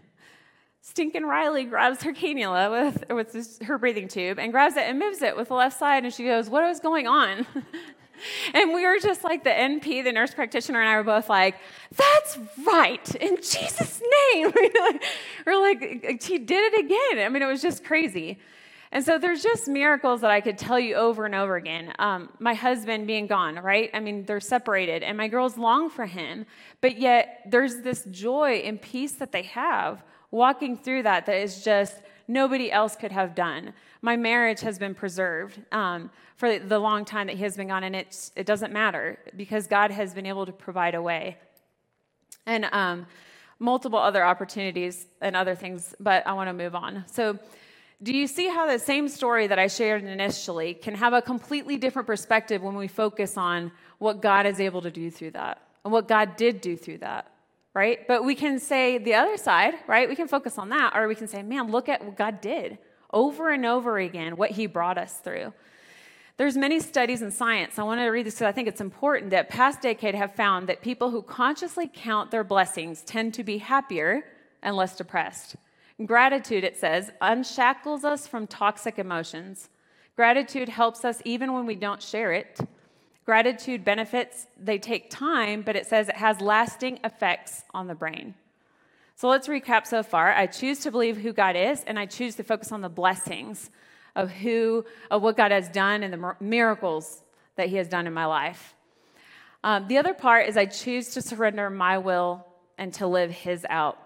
Stinking 0.89 1.27
Riley 1.27 1.65
grabs 1.65 2.03
her 2.03 2.15
cannula 2.15 2.71
with, 2.71 3.05
with 3.11 3.33
this, 3.33 3.59
her 3.63 3.77
breathing 3.77 4.09
tube 4.09 4.39
and 4.39 4.51
grabs 4.51 4.75
it 4.75 4.85
and 4.85 4.99
moves 4.99 5.21
it 5.21 5.37
with 5.37 5.49
the 5.49 5.55
left 5.55 5.79
side. 5.79 6.03
And 6.03 6.13
she 6.13 6.25
goes, 6.25 6.49
What 6.49 6.65
is 6.65 6.81
going 6.81 7.07
on? 7.07 7.47
And 8.53 8.75
we 8.75 8.85
were 8.85 8.99
just 8.99 9.23
like 9.23 9.45
the 9.45 9.51
NP, 9.51 10.03
the 10.03 10.11
nurse 10.11 10.35
practitioner, 10.35 10.81
and 10.81 10.89
I 10.89 10.97
were 10.97 11.05
both 11.05 11.29
like, 11.29 11.55
that's 11.95 12.37
right, 12.67 13.15
in 13.15 13.37
Jesus' 13.37 14.03
name. 14.33 14.53
we're 15.47 15.61
like, 15.63 16.21
he 16.21 16.39
did 16.39 16.73
it 16.75 16.85
again. 16.85 17.25
I 17.25 17.29
mean, 17.29 17.43
it 17.43 17.47
was 17.47 17.63
just 17.63 17.85
crazy. 17.85 18.41
And 18.91 19.05
so 19.05 19.21
there's 19.21 19.41
just 19.41 19.69
miracles 19.69 20.23
that 20.23 20.33
I 20.33 20.41
could 20.41 20.59
tell 20.59 20.81
you 20.81 20.97
over 20.97 21.27
and 21.27 21.35
over 21.37 21.55
again. 21.55 21.93
Um, 22.01 22.29
my 22.41 22.55
husband 22.55 23.07
being 23.07 23.29
gone, 23.29 23.55
right? 23.55 23.89
I 23.95 24.01
mean, 24.01 24.25
they're 24.25 24.41
separated, 24.41 25.05
and 25.05 25.17
my 25.17 25.29
girls 25.29 25.57
long 25.57 25.89
for 25.89 26.07
him, 26.07 26.45
but 26.81 26.99
yet 26.99 27.43
there's 27.47 27.83
this 27.83 28.03
joy 28.11 28.63
and 28.65 28.83
peace 28.83 29.13
that 29.13 29.31
they 29.31 29.43
have 29.43 30.03
walking 30.31 30.77
through 30.77 31.03
that 31.05 31.27
that 31.27 31.37
is 31.37 31.65
just 31.65 32.03
nobody 32.27 32.71
else 32.71 32.95
could 32.97 33.13
have 33.13 33.35
done. 33.35 33.73
My 34.03 34.17
marriage 34.17 34.61
has 34.61 34.79
been 34.79 34.95
preserved 34.95 35.61
um, 35.73 36.11
for 36.37 36.59
the 36.59 36.79
long 36.79 37.05
time 37.05 37.27
that 37.27 37.37
he 37.37 37.43
has 37.43 37.57
been 37.57 37.69
gone, 37.69 37.85
and 37.85 37.97
it's, 37.97 38.31
it 38.37 38.47
doesn't 38.47 38.73
matter 38.73 39.19
because 39.37 39.67
God 39.67 39.91
has 39.91 40.15
been 40.15 40.27
able 40.27 40.47
to 40.47 40.53
provide 40.53 40.95
a 40.95 41.03
way. 41.03 41.39
And 42.47 42.67
um, 42.67 43.07
multiple 43.59 43.99
other 43.99 44.25
opportunities 44.25 45.07
and 45.21 45.35
other 45.35 45.55
things, 45.55 45.95
but 45.99 46.27
I 46.27 46.33
want 46.35 46.49
to 46.49 46.53
move 46.53 46.75
on. 46.75 47.05
So, 47.07 47.39
do 48.01 48.17
you 48.17 48.29
see 48.29 48.47
how 48.47 48.69
the 48.69 48.79
same 48.79 49.09
story 49.09 49.49
that 49.49 49.59
I 49.59 49.67
shared 49.67 50.05
initially 50.05 50.73
can 50.73 50.95
have 50.95 51.13
a 51.13 51.21
completely 51.21 51.77
different 51.77 52.07
perspective 52.07 52.63
when 52.63 52.77
we 52.77 52.87
focus 52.87 53.37
on 53.37 53.73
what 53.99 54.23
God 54.23 54.47
is 54.47 54.61
able 54.61 54.83
to 54.83 54.91
do 54.91 55.11
through 55.11 55.33
that 55.33 55.61
and 55.85 55.93
what 55.93 56.07
God 56.07 56.37
did 56.37 56.61
do 56.61 56.77
through 56.77 56.99
that? 56.99 57.29
Right? 57.79 58.09
But 58.09 58.25
we 58.25 58.35
can 58.35 58.59
say 58.59 58.99
the 58.99 59.15
other 59.15 59.37
side, 59.37 59.75
right? 59.87 60.09
We 60.09 60.17
can 60.17 60.27
focus 60.27 60.59
on 60.59 60.69
that, 60.71 60.97
or 60.97 61.07
we 61.07 61.15
can 61.15 61.29
say, 61.29 61.45
man, 61.45 61.71
look 61.71 61.89
at 61.89 62.05
what 62.05 62.17
God 62.17 62.41
did 62.41 62.77
over 63.13 63.51
and 63.51 63.65
over 63.65 63.99
again, 63.99 64.37
what 64.37 64.51
He 64.51 64.67
brought 64.67 64.99
us 64.99 65.19
through. 65.19 65.53
There's 66.39 66.57
many 66.57 66.81
studies 66.81 67.23
in 67.23 67.31
science. 67.31 67.79
I 67.79 67.85
want 67.85 68.01
to 68.01 68.09
read 68.09 68.27
this 68.27 68.35
because 68.35 68.49
I 68.49 68.53
think 68.53 68.67
it's 68.67 68.81
important 68.81 69.31
that 69.31 69.49
past 69.49 69.81
decade 69.81 70.17
have 70.17 70.35
found 70.35 70.69
that 70.69 70.83
people 70.83 71.11
who 71.11 71.23
consciously 71.23 71.89
count 71.93 72.33
their 72.33 72.43
blessings 72.43 73.03
tend 73.03 73.33
to 73.35 73.45
be 73.45 73.59
happier 73.59 74.25
and 74.61 74.75
less 74.75 74.97
depressed. 74.97 75.55
Gratitude, 76.05 76.65
it 76.65 76.77
says, 76.77 77.13
unshackles 77.21 78.05
us 78.05 78.27
from 78.27 78.49
toxic 78.49 78.99
emotions. 78.99 79.69
Gratitude 80.17 80.69
helps 80.69 81.05
us 81.05 81.23
even 81.25 81.53
when 81.53 81.65
we 81.65 81.77
don't 81.77 82.03
share 82.03 82.33
it. 82.33 82.59
Gratitude 83.29 83.85
benefits, 83.85 84.47
they 84.59 84.79
take 84.79 85.11
time, 85.11 85.61
but 85.61 85.77
it 85.77 85.85
says 85.87 86.09
it 86.09 86.17
has 86.17 86.41
lasting 86.41 86.99
effects 87.05 87.63
on 87.75 87.87
the 87.87 87.95
brain. 87.95 88.33
So 89.17 89.29
let's 89.29 89.49
recap 89.49 89.87
so 89.87 90.03
far. 90.03 90.33
I 90.33 90.47
choose 90.47 90.79
to 90.79 90.91
believe 90.91 91.19
who 91.19 91.35
God 91.35 91.55
is, 91.55 91.85
and 91.85 91.99
I 91.99 92.07
choose 92.07 92.37
to 92.37 92.43
focus 92.43 92.73
on 92.73 92.81
the 92.81 92.89
blessings 92.89 93.71
of 94.17 94.31
who, 94.31 94.87
of 95.11 95.21
what 95.21 95.37
God 95.37 95.51
has 95.53 95.69
done 95.69 96.03
and 96.03 96.11
the 96.11 96.37
miracles 96.41 97.23
that 97.57 97.69
He 97.69 97.77
has 97.77 97.87
done 97.87 98.07
in 98.07 98.15
my 98.15 98.25
life. 98.25 98.75
Um, 99.63 99.89
the 99.89 99.99
other 99.99 100.15
part 100.15 100.49
is 100.49 100.57
I 100.57 100.65
choose 100.65 101.11
to 101.11 101.21
surrender 101.21 101.69
my 101.69 101.99
will 101.99 102.47
and 102.79 102.95
to 102.95 103.07
live 103.07 103.31
His 103.31 103.67
out. 103.69 103.99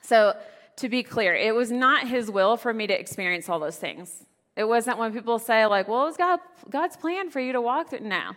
So, 0.00 0.34
to 0.76 0.88
be 0.88 1.02
clear, 1.02 1.34
it 1.34 1.54
was 1.54 1.70
not 1.70 2.08
His 2.08 2.30
will 2.30 2.56
for 2.56 2.72
me 2.72 2.86
to 2.86 2.98
experience 2.98 3.50
all 3.50 3.58
those 3.60 3.76
things. 3.76 4.24
It 4.60 4.68
wasn't 4.68 4.98
when 4.98 5.14
people 5.14 5.38
say, 5.38 5.64
like, 5.64 5.88
well, 5.88 6.02
it 6.02 6.04
was 6.04 6.18
God, 6.18 6.38
God's 6.68 6.94
plan 6.94 7.30
for 7.30 7.40
you 7.40 7.54
to 7.54 7.62
walk 7.62 7.88
through. 7.88 8.00
No. 8.00 8.32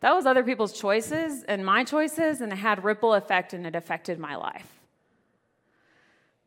That 0.00 0.16
was 0.16 0.26
other 0.26 0.42
people's 0.42 0.72
choices 0.72 1.44
and 1.44 1.64
my 1.64 1.84
choices, 1.84 2.40
and 2.40 2.52
it 2.52 2.56
had 2.56 2.82
ripple 2.82 3.14
effect 3.14 3.52
and 3.52 3.64
it 3.64 3.76
affected 3.76 4.18
my 4.18 4.34
life. 4.34 4.80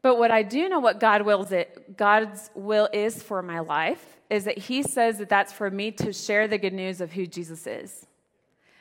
But 0.01 0.19
what 0.19 0.29
I 0.29 0.43
do 0.43 0.67
know 0.67 0.81
what 0.81 0.99
God 0.99 1.21
wills 1.21 1.53
it, 1.53 1.95
God's 1.95 2.49
will 2.53 2.89
is 2.91 3.23
for 3.23 3.41
my 3.41 3.59
life 3.59 4.19
is 4.29 4.43
that 4.43 4.57
He 4.57 4.83
says 4.83 5.19
that 5.19 5.29
that's 5.29 5.53
for 5.53 5.71
me 5.71 5.91
to 5.91 6.11
share 6.11 6.45
the 6.49 6.57
good 6.57 6.73
news 6.73 6.99
of 6.99 7.13
who 7.13 7.25
Jesus 7.25 7.65
is. 7.65 8.05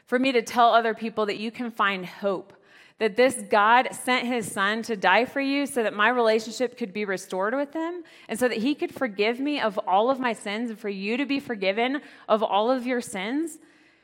For 0.07 0.19
me 0.19 0.33
to 0.33 0.43
tell 0.43 0.75
other 0.75 0.93
people 0.93 1.27
that 1.27 1.39
you 1.39 1.53
can 1.53 1.71
find 1.71 2.05
hope 2.05 2.53
that 2.99 3.17
this 3.17 3.43
God 3.51 3.89
sent 3.93 4.27
his 4.27 4.51
son 4.51 4.83
to 4.83 4.97
die 4.97 5.25
for 5.25 5.41
you 5.41 5.67
so 5.67 5.83
that 5.83 5.95
my 5.95 6.09
relationship 6.09 6.77
could 6.77 6.93
be 6.93 7.05
restored 7.05 7.55
with 7.55 7.73
him 7.73 8.05
and 8.29 8.39
so 8.39 8.49
that 8.49 8.59
he 8.59 8.75
could 8.75 8.95
forgive 8.95 9.41
me 9.41 9.61
of 9.61 9.79
all 9.79 10.11
of 10.11 10.21
my 10.21 10.33
sins 10.33 10.71
and 10.71 10.79
for 10.79 10.89
you 10.89 11.17
to 11.17 11.27
be 11.27 11.41
forgiven 11.41 12.01
of 12.29 12.43
all 12.43 12.71
of 12.71 12.87
your 12.87 13.01
sins, 13.01 13.59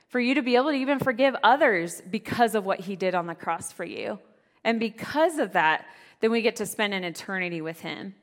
for 0.09 0.21
you 0.21 0.35
to 0.35 0.43
be 0.43 0.57
able 0.57 0.71
to 0.71 0.77
even 0.77 0.99
forgive 0.99 1.37
others 1.43 2.03
because 2.11 2.55
of 2.55 2.65
what 2.65 2.81
he 2.81 2.97
did 2.97 3.15
on 3.15 3.27
the 3.27 3.35
cross 3.35 3.71
for 3.71 3.85
you. 3.85 4.19
And 4.65 4.81
because 4.81 5.39
of 5.39 5.53
that, 5.53 5.87
then 6.21 6.31
we 6.31 6.43
get 6.43 6.57
to 6.57 6.67
spend 6.67 6.95
an 6.95 7.05
eternity 7.05 7.61
with 7.61 7.81
him. 7.81 8.15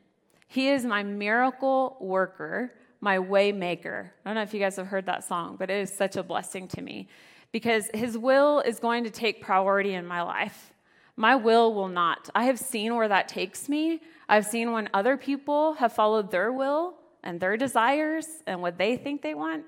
He 0.48 0.70
is 0.70 0.86
my 0.86 1.04
miracle 1.04 1.98
worker, 2.00 2.74
my 3.00 3.20
way 3.20 3.52
maker. 3.52 4.14
I 4.26 4.30
don't 4.30 4.36
know 4.36 4.42
if 4.42 4.54
you 4.54 4.60
guys 4.60 4.76
have 4.76 4.88
heard 4.88 5.06
that 5.06 5.24
song, 5.24 5.56
but 5.58 5.70
it 5.70 5.80
is 5.80 5.94
such 5.94 6.16
a 6.16 6.24
blessing 6.24 6.68
to 6.70 6.82
me 6.82 7.08
because 7.56 7.90
His 7.94 8.18
will 8.18 8.60
is 8.60 8.82
going 8.82 9.06
to 9.06 9.10
take 9.10 9.40
priority 9.40 9.94
in 9.94 10.06
my 10.06 10.22
life. 10.22 10.74
My 11.16 11.38
will 11.38 11.74
will 11.74 11.88
not. 11.88 12.30
I 12.36 12.48
have 12.48 12.60
seen 12.60 12.94
where 12.94 13.08
that 13.08 13.30
takes 13.30 13.70
me. 13.70 14.02
I've 14.28 14.46
seen 14.46 14.74
when 14.74 14.90
other 14.94 15.16
people 15.16 15.76
have 15.76 15.94
followed 15.94 16.32
their 16.32 16.52
will 16.52 16.96
and 17.24 17.40
their 17.40 17.56
desires 17.56 18.28
and 18.46 18.62
what 18.62 18.78
they 18.78 18.98
think 18.98 19.22
they 19.22 19.34
want, 19.34 19.64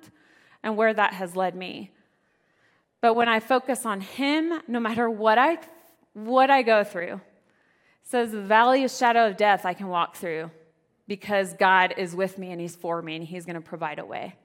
and 0.64 0.76
where 0.76 0.94
that 0.94 1.14
has 1.14 1.38
led 1.38 1.56
me. 1.56 1.92
But 3.00 3.14
when 3.14 3.30
I 3.30 3.40
focus 3.40 3.86
on 3.86 4.02
Him, 4.02 4.62
no 4.68 4.82
matter 4.82 5.10
what 5.10 5.38
I, 5.38 5.58
what 6.12 6.50
I 6.50 6.64
go 6.64 6.84
through, 6.84 7.22
says 8.04 8.34
the 8.34 8.42
valley 8.42 8.84
of 8.84 8.92
shadow 8.92 9.28
of 9.28 9.38
death 9.38 9.66
I 9.66 9.74
can 9.74 9.88
walk 9.88 10.18
through 10.18 10.52
because 11.08 11.54
God 11.54 11.94
is 11.96 12.14
with 12.14 12.38
me 12.38 12.52
and 12.52 12.60
He's 12.60 12.76
for 12.76 13.02
me 13.02 13.16
and 13.16 13.24
He's 13.24 13.46
going 13.46 13.56
to 13.56 13.62
provide 13.62 13.98
a 13.98 14.06
way. 14.06 14.36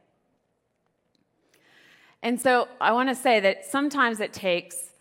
And 2.22 2.40
so 2.40 2.68
I 2.80 2.92
want 2.92 3.08
to 3.08 3.14
say 3.14 3.40
that 3.40 3.64
sometimes 3.66 4.20
it 4.20 4.32
takes 4.32 4.92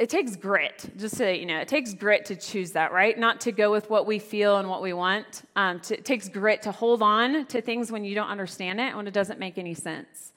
it 0.00 0.08
takes 0.08 0.34
grit, 0.34 0.88
just 0.96 1.18
so 1.18 1.28
you 1.28 1.44
know, 1.44 1.60
it 1.60 1.68
takes 1.68 1.92
grit 1.92 2.24
to 2.24 2.34
choose 2.34 2.72
that, 2.72 2.90
right? 2.90 3.18
Not 3.18 3.38
to 3.42 3.52
go 3.52 3.70
with 3.70 3.90
what 3.90 4.06
we 4.06 4.18
feel 4.18 4.56
and 4.56 4.66
what 4.66 4.80
we 4.80 4.94
want. 4.94 5.42
Um, 5.56 5.78
to, 5.80 5.98
it 5.98 6.06
takes 6.06 6.26
grit 6.26 6.62
to 6.62 6.72
hold 6.72 7.02
on 7.02 7.44
to 7.48 7.60
things 7.60 7.92
when 7.92 8.02
you 8.02 8.14
don't 8.14 8.30
understand 8.30 8.80
it, 8.80 8.96
when 8.96 9.06
it 9.06 9.12
doesn't 9.12 9.38
make 9.38 9.58
any 9.58 9.74
sense. 9.74 10.32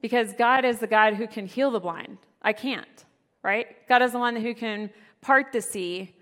Because 0.00 0.32
God 0.32 0.64
is 0.64 0.80
the 0.80 0.88
God 0.88 1.14
who 1.14 1.28
can 1.28 1.46
heal 1.46 1.70
the 1.70 1.78
blind. 1.78 2.18
I 2.42 2.54
can't, 2.54 3.04
right? 3.44 3.68
God 3.88 4.02
is 4.02 4.10
the 4.10 4.18
one 4.18 4.34
who 4.34 4.54
can 4.54 4.90
part 5.20 5.52
the 5.52 5.62
sea 5.62 6.12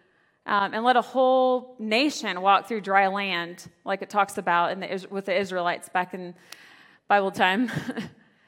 um, 0.46 0.74
and 0.74 0.84
let 0.84 0.96
a 0.96 1.02
whole 1.02 1.76
nation 1.78 2.40
walk 2.40 2.66
through 2.66 2.80
dry 2.80 3.08
land, 3.08 3.68
like 3.84 4.02
it 4.02 4.10
talks 4.10 4.38
about 4.38 4.72
in 4.72 4.80
the, 4.80 5.06
with 5.10 5.26
the 5.26 5.38
Israelites 5.38 5.88
back 5.88 6.14
in 6.14 6.34
Bible 7.08 7.30
time. 7.30 7.70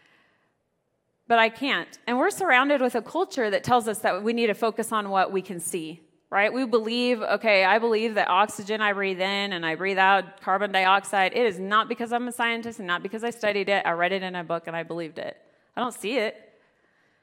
but 1.28 1.38
I 1.38 1.48
can't. 1.48 1.98
And 2.06 2.18
we're 2.18 2.30
surrounded 2.30 2.80
with 2.80 2.94
a 2.94 3.02
culture 3.02 3.50
that 3.50 3.64
tells 3.64 3.88
us 3.88 4.00
that 4.00 4.22
we 4.22 4.32
need 4.32 4.48
to 4.48 4.54
focus 4.54 4.92
on 4.92 5.10
what 5.10 5.32
we 5.32 5.42
can 5.42 5.60
see, 5.60 6.00
right? 6.30 6.52
We 6.52 6.64
believe, 6.64 7.20
okay, 7.22 7.64
I 7.64 7.78
believe 7.78 8.14
that 8.14 8.28
oxygen 8.28 8.80
I 8.80 8.92
breathe 8.92 9.20
in 9.20 9.52
and 9.52 9.64
I 9.64 9.74
breathe 9.74 9.98
out 9.98 10.40
carbon 10.40 10.72
dioxide. 10.72 11.32
It 11.34 11.46
is 11.46 11.58
not 11.58 11.88
because 11.88 12.12
I'm 12.12 12.26
a 12.28 12.32
scientist 12.32 12.78
and 12.78 12.86
not 12.86 13.02
because 13.02 13.24
I 13.24 13.30
studied 13.30 13.68
it. 13.68 13.84
I 13.86 13.92
read 13.92 14.12
it 14.12 14.22
in 14.22 14.34
a 14.34 14.44
book 14.44 14.66
and 14.66 14.76
I 14.76 14.82
believed 14.82 15.18
it. 15.18 15.36
I 15.76 15.80
don't 15.80 15.94
see 15.94 16.18
it. 16.18 16.51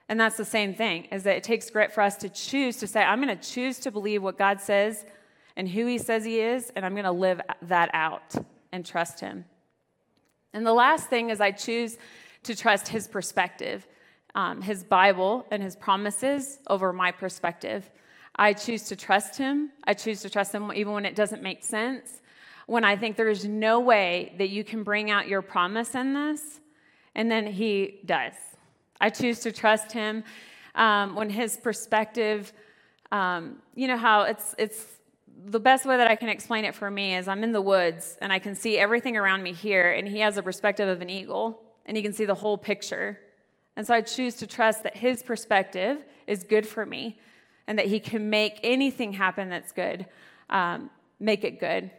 And 0.10 0.20
that's 0.20 0.38
the 0.38 0.44
same 0.44 0.74
thing, 0.74 1.06
is 1.12 1.24
that 1.24 1.38
it 1.38 1.44
takes 1.44 1.70
grit 1.70 1.94
for 1.94 2.02
us 2.02 2.18
to 2.18 2.30
choose 2.30 2.78
to 2.78 2.88
say, 2.88 3.02
I'm 3.02 3.22
going 3.22 3.38
to 3.38 3.50
choose 3.50 3.78
to 3.80 3.92
believe 3.92 4.24
what 4.24 4.38
God 4.38 4.60
says 4.60 5.06
and 5.56 5.70
who 5.70 5.86
he 5.86 6.00
says 6.00 6.26
he 6.26 6.40
is, 6.40 6.72
and 6.76 6.84
I'm 6.84 6.94
going 6.94 7.06
to 7.06 7.12
live 7.12 7.40
that 7.62 7.92
out 7.94 8.34
and 8.72 8.84
trust 8.84 9.20
him. 9.20 9.46
And 10.52 10.66
the 10.66 10.74
last 10.74 11.10
thing 11.10 11.30
is 11.30 11.40
I 11.40 11.52
choose 11.52 11.98
to 12.44 12.56
trust 12.56 12.88
his 12.88 13.08
perspective, 13.08 13.88
um, 14.34 14.64
his 14.64 14.84
Bible 14.84 15.46
and 15.52 15.62
his 15.62 15.76
promises 15.76 16.58
over 16.68 16.92
my 16.92 17.12
perspective. 17.12 17.88
I 18.36 18.54
choose 18.54 18.86
to 18.86 18.96
trust 18.96 19.38
him. 19.38 19.70
I 19.84 19.94
choose 19.94 20.22
to 20.22 20.30
trust 20.30 20.56
him 20.56 20.72
even 20.74 20.94
when 20.94 21.06
it 21.06 21.16
doesn't 21.16 21.44
make 21.44 21.64
sense. 21.64 22.22
When 22.66 22.84
I 22.84 22.96
think 22.96 23.16
there 23.16 23.30
is 23.30 23.46
no 23.46 23.80
way 23.80 24.34
that 24.40 24.50
you 24.50 24.64
can 24.64 24.84
bring 24.84 25.12
out 25.12 25.28
your 25.28 25.42
promise 25.44 25.94
in 25.94 26.14
this, 26.14 26.62
and 27.14 27.30
then 27.30 27.46
he 27.46 28.00
does. 28.06 28.34
I 29.00 29.10
choose 29.10 29.40
to 29.42 29.52
trust 29.52 29.92
him 29.92 30.24
um, 30.76 31.16
when 31.16 31.30
his 31.30 31.58
perspective, 31.58 32.54
um, 33.12 33.58
you 33.76 33.88
know 33.88 33.98
how 33.98 34.24
it's 34.24 34.56
it's 34.58 34.86
the 35.46 35.60
best 35.60 35.86
way 35.86 35.98
that 35.98 36.08
I 36.08 36.16
can 36.16 36.30
explain 36.30 36.66
it 36.66 36.76
for 36.76 36.92
me 36.92 37.16
is 37.16 37.28
I'm 37.28 37.44
in 37.44 37.54
the 37.54 37.62
woods 37.62 38.18
and 38.22 38.32
I 38.32 38.40
can 38.40 38.56
see 38.56 38.78
everything 38.78 39.16
around 39.18 39.42
me 39.42 39.54
here, 39.54 39.92
and 39.92 40.08
he 40.08 40.20
has 40.20 40.38
a 40.38 40.44
perspective 40.44 40.88
of 40.88 41.02
an 41.02 41.10
eagle, 41.10 41.62
and 41.86 41.96
he 41.96 42.04
can 42.04 42.14
see 42.14 42.26
the 42.26 42.36
whole 42.36 42.58
picture. 42.58 43.20
And 43.76 43.88
so 43.88 43.94
I 43.94 44.02
choose 44.02 44.36
to 44.36 44.48
trust 44.48 44.84
that 44.84 44.98
his 44.98 45.24
perspective 45.24 46.04
is 46.28 46.44
good 46.44 46.68
for 46.68 46.86
me 46.86 47.18
and 47.70 47.78
that 47.78 47.86
He 47.86 48.00
can 48.00 48.30
make 48.30 48.60
anything 48.64 49.14
happen 49.14 49.50
that's 49.50 49.72
good, 49.72 50.08
um, 50.50 50.90
make 51.20 51.44
it 51.44 51.60
good. 51.60 51.92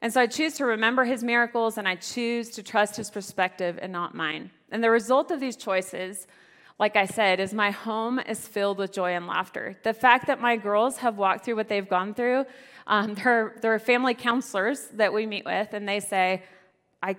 And 0.00 0.12
so 0.12 0.20
I 0.20 0.26
choose 0.26 0.54
to 0.54 0.64
remember 0.64 1.04
His 1.04 1.22
miracles 1.24 1.76
and 1.76 1.88
I 1.88 1.96
choose 1.96 2.50
to 2.50 2.62
trust 2.62 2.96
His 2.96 3.10
perspective 3.10 3.78
and 3.82 3.92
not 3.92 4.14
mine. 4.14 4.50
And 4.70 4.82
the 4.82 4.90
result 4.90 5.30
of 5.30 5.40
these 5.40 5.56
choices, 5.56 6.26
like 6.78 6.96
I 6.96 7.06
said, 7.06 7.40
is 7.40 7.52
my 7.52 7.70
home 7.70 8.18
is 8.18 8.46
filled 8.46 8.78
with 8.78 8.92
joy 8.92 9.14
and 9.14 9.26
laughter. 9.26 9.76
The 9.82 9.92
fact 9.92 10.26
that 10.28 10.40
my 10.40 10.56
girls 10.56 10.98
have 10.98 11.16
walked 11.16 11.44
through 11.44 11.56
what 11.56 11.68
they've 11.68 11.88
gone 11.88 12.14
through, 12.14 12.46
um, 12.86 13.14
they're, 13.14 13.56
they're 13.60 13.78
family 13.78 14.14
counselors 14.14 14.88
that 14.94 15.12
we 15.12 15.26
meet 15.26 15.44
with, 15.44 15.74
and 15.74 15.88
they 15.88 16.00
say, 16.00 16.42
I, 17.02 17.16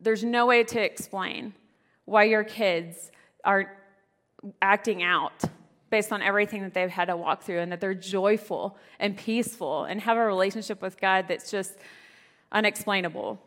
there's 0.00 0.24
no 0.24 0.46
way 0.46 0.64
to 0.64 0.80
explain 0.80 1.54
why 2.04 2.24
your 2.24 2.44
kids 2.44 3.10
are 3.44 3.76
acting 4.62 5.02
out 5.02 5.44
based 5.90 6.12
on 6.12 6.22
everything 6.22 6.62
that 6.62 6.74
they've 6.74 6.90
had 6.90 7.06
to 7.06 7.16
walk 7.16 7.42
through 7.42 7.60
and 7.60 7.70
that 7.70 7.80
they're 7.80 7.94
joyful 7.94 8.76
and 8.98 9.16
peaceful 9.16 9.84
and 9.84 10.00
have 10.00 10.16
a 10.16 10.24
relationship 10.24 10.82
with 10.82 11.00
God 11.00 11.26
that's 11.28 11.50
just 11.50 11.76
unexplainable. 12.50 13.40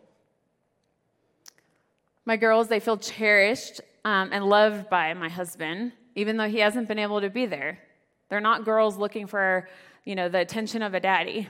My 2.30 2.38
girls, 2.38 2.68
they 2.68 2.80
feel 2.80 2.96
cherished 2.96 3.82
um, 4.06 4.30
and 4.32 4.46
loved 4.46 4.88
by 4.88 5.16
my 5.16 5.30
husband, 5.30 5.94
even 6.14 6.38
though 6.38 6.48
he 6.48 6.60
hasn't 6.60 6.88
been 6.88 7.00
able 7.00 7.22
to 7.22 7.30
be 7.32 7.48
there. 7.48 7.80
They're 8.30 8.40
not 8.40 8.66
girls 8.66 8.98
looking 8.98 9.26
for, 9.26 9.68
you 10.06 10.14
know, 10.14 10.30
the 10.30 10.38
attention 10.38 10.84
of 10.84 10.94
a 10.94 11.00
daddy. 11.00 11.50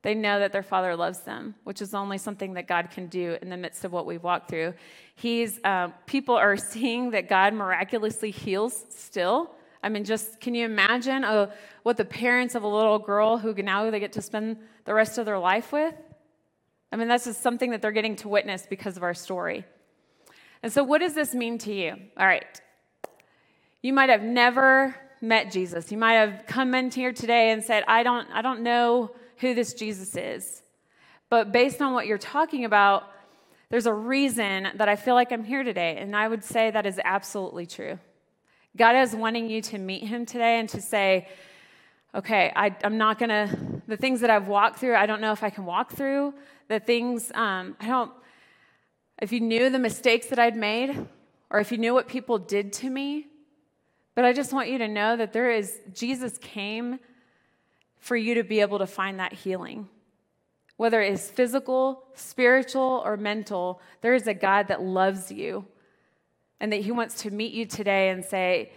They 0.00 0.14
know 0.14 0.38
that 0.38 0.50
their 0.50 0.62
father 0.62 0.96
loves 0.96 1.18
them, 1.20 1.56
which 1.64 1.82
is 1.82 1.92
only 1.92 2.16
something 2.16 2.54
that 2.54 2.66
God 2.66 2.90
can 2.90 3.08
do 3.08 3.36
in 3.42 3.50
the 3.50 3.58
midst 3.58 3.84
of 3.84 3.92
what 3.92 4.06
we've 4.06 4.22
walked 4.22 4.48
through. 4.48 4.72
He's 5.14 5.60
uh, 5.62 5.88
people 6.06 6.36
are 6.36 6.56
seeing 6.56 7.10
that 7.10 7.28
God 7.28 7.52
miraculously 7.52 8.30
heals 8.30 8.86
still, 8.88 9.50
I 9.82 9.90
mean, 9.90 10.04
just 10.04 10.40
can 10.40 10.54
you 10.54 10.64
imagine 10.64 11.22
uh, 11.22 11.50
what 11.82 11.98
the 11.98 12.06
parents 12.06 12.54
of 12.54 12.62
a 12.62 12.66
little 12.66 12.98
girl 12.98 13.36
who 13.36 13.52
now 13.52 13.90
they 13.90 14.00
get 14.00 14.14
to 14.14 14.22
spend 14.22 14.56
the 14.86 14.94
rest 14.94 15.18
of 15.18 15.26
their 15.26 15.38
life 15.38 15.70
with? 15.70 15.94
I 16.90 16.96
mean, 16.96 17.08
that's 17.08 17.26
just 17.26 17.42
something 17.42 17.72
that 17.72 17.82
they're 17.82 17.92
getting 17.92 18.16
to 18.16 18.28
witness 18.28 18.66
because 18.66 18.96
of 18.96 19.02
our 19.02 19.12
story. 19.12 19.66
And 20.62 20.72
so, 20.72 20.82
what 20.82 20.98
does 20.98 21.14
this 21.14 21.34
mean 21.34 21.58
to 21.58 21.72
you? 21.72 21.94
All 22.16 22.26
right. 22.26 22.60
You 23.82 23.92
might 23.92 24.08
have 24.08 24.22
never 24.22 24.94
met 25.20 25.52
Jesus. 25.52 25.92
You 25.92 25.98
might 25.98 26.14
have 26.14 26.44
come 26.46 26.74
in 26.74 26.90
here 26.90 27.12
today 27.12 27.50
and 27.50 27.62
said, 27.62 27.84
I 27.86 28.02
don't, 28.02 28.28
I 28.32 28.42
don't 28.42 28.62
know 28.62 29.12
who 29.36 29.54
this 29.54 29.74
Jesus 29.74 30.16
is. 30.16 30.62
But 31.30 31.52
based 31.52 31.80
on 31.80 31.92
what 31.92 32.06
you're 32.06 32.18
talking 32.18 32.64
about, 32.64 33.04
there's 33.70 33.86
a 33.86 33.92
reason 33.92 34.68
that 34.74 34.88
I 34.88 34.96
feel 34.96 35.14
like 35.14 35.30
I'm 35.30 35.44
here 35.44 35.62
today. 35.62 35.96
And 35.98 36.16
I 36.16 36.26
would 36.26 36.42
say 36.42 36.70
that 36.70 36.86
is 36.86 36.98
absolutely 37.04 37.66
true. 37.66 37.98
God 38.76 38.96
is 38.96 39.14
wanting 39.14 39.50
you 39.50 39.60
to 39.62 39.78
meet 39.78 40.04
Him 40.04 40.24
today 40.24 40.58
and 40.58 40.68
to 40.70 40.80
say, 40.80 41.28
okay, 42.14 42.52
I, 42.54 42.74
am 42.82 42.96
not 42.96 43.18
going 43.18 43.28
to, 43.28 43.82
the 43.86 43.96
things 43.96 44.20
that 44.20 44.30
I've 44.30 44.48
walked 44.48 44.78
through, 44.78 44.96
I 44.96 45.06
don't 45.06 45.20
know 45.20 45.32
if 45.32 45.42
I 45.42 45.50
can 45.50 45.66
walk 45.66 45.92
through. 45.92 46.34
The 46.68 46.80
things, 46.80 47.30
um, 47.34 47.76
I 47.80 47.86
don't, 47.86 48.12
if 49.20 49.32
you 49.32 49.40
knew 49.40 49.70
the 49.70 49.78
mistakes 49.78 50.26
that 50.28 50.38
I'd 50.38 50.56
made, 50.56 51.06
or 51.50 51.60
if 51.60 51.72
you 51.72 51.78
knew 51.78 51.94
what 51.94 52.08
people 52.08 52.38
did 52.38 52.72
to 52.74 52.90
me, 52.90 53.26
but 54.14 54.24
I 54.24 54.32
just 54.32 54.52
want 54.52 54.68
you 54.68 54.78
to 54.78 54.88
know 54.88 55.16
that 55.16 55.32
there 55.32 55.50
is, 55.50 55.78
Jesus 55.92 56.38
came 56.38 56.98
for 57.98 58.16
you 58.16 58.34
to 58.34 58.44
be 58.44 58.60
able 58.60 58.78
to 58.78 58.86
find 58.86 59.18
that 59.20 59.32
healing. 59.32 59.88
Whether 60.76 61.02
it 61.02 61.12
is 61.12 61.30
physical, 61.30 62.04
spiritual, 62.14 63.02
or 63.04 63.16
mental, 63.16 63.80
there 64.00 64.14
is 64.14 64.26
a 64.26 64.34
God 64.34 64.68
that 64.68 64.82
loves 64.82 65.32
you 65.32 65.66
and 66.60 66.72
that 66.72 66.80
He 66.80 66.92
wants 66.92 67.22
to 67.22 67.30
meet 67.30 67.52
you 67.52 67.66
today 67.66 68.10
and 68.10 68.24
say, 68.24 68.72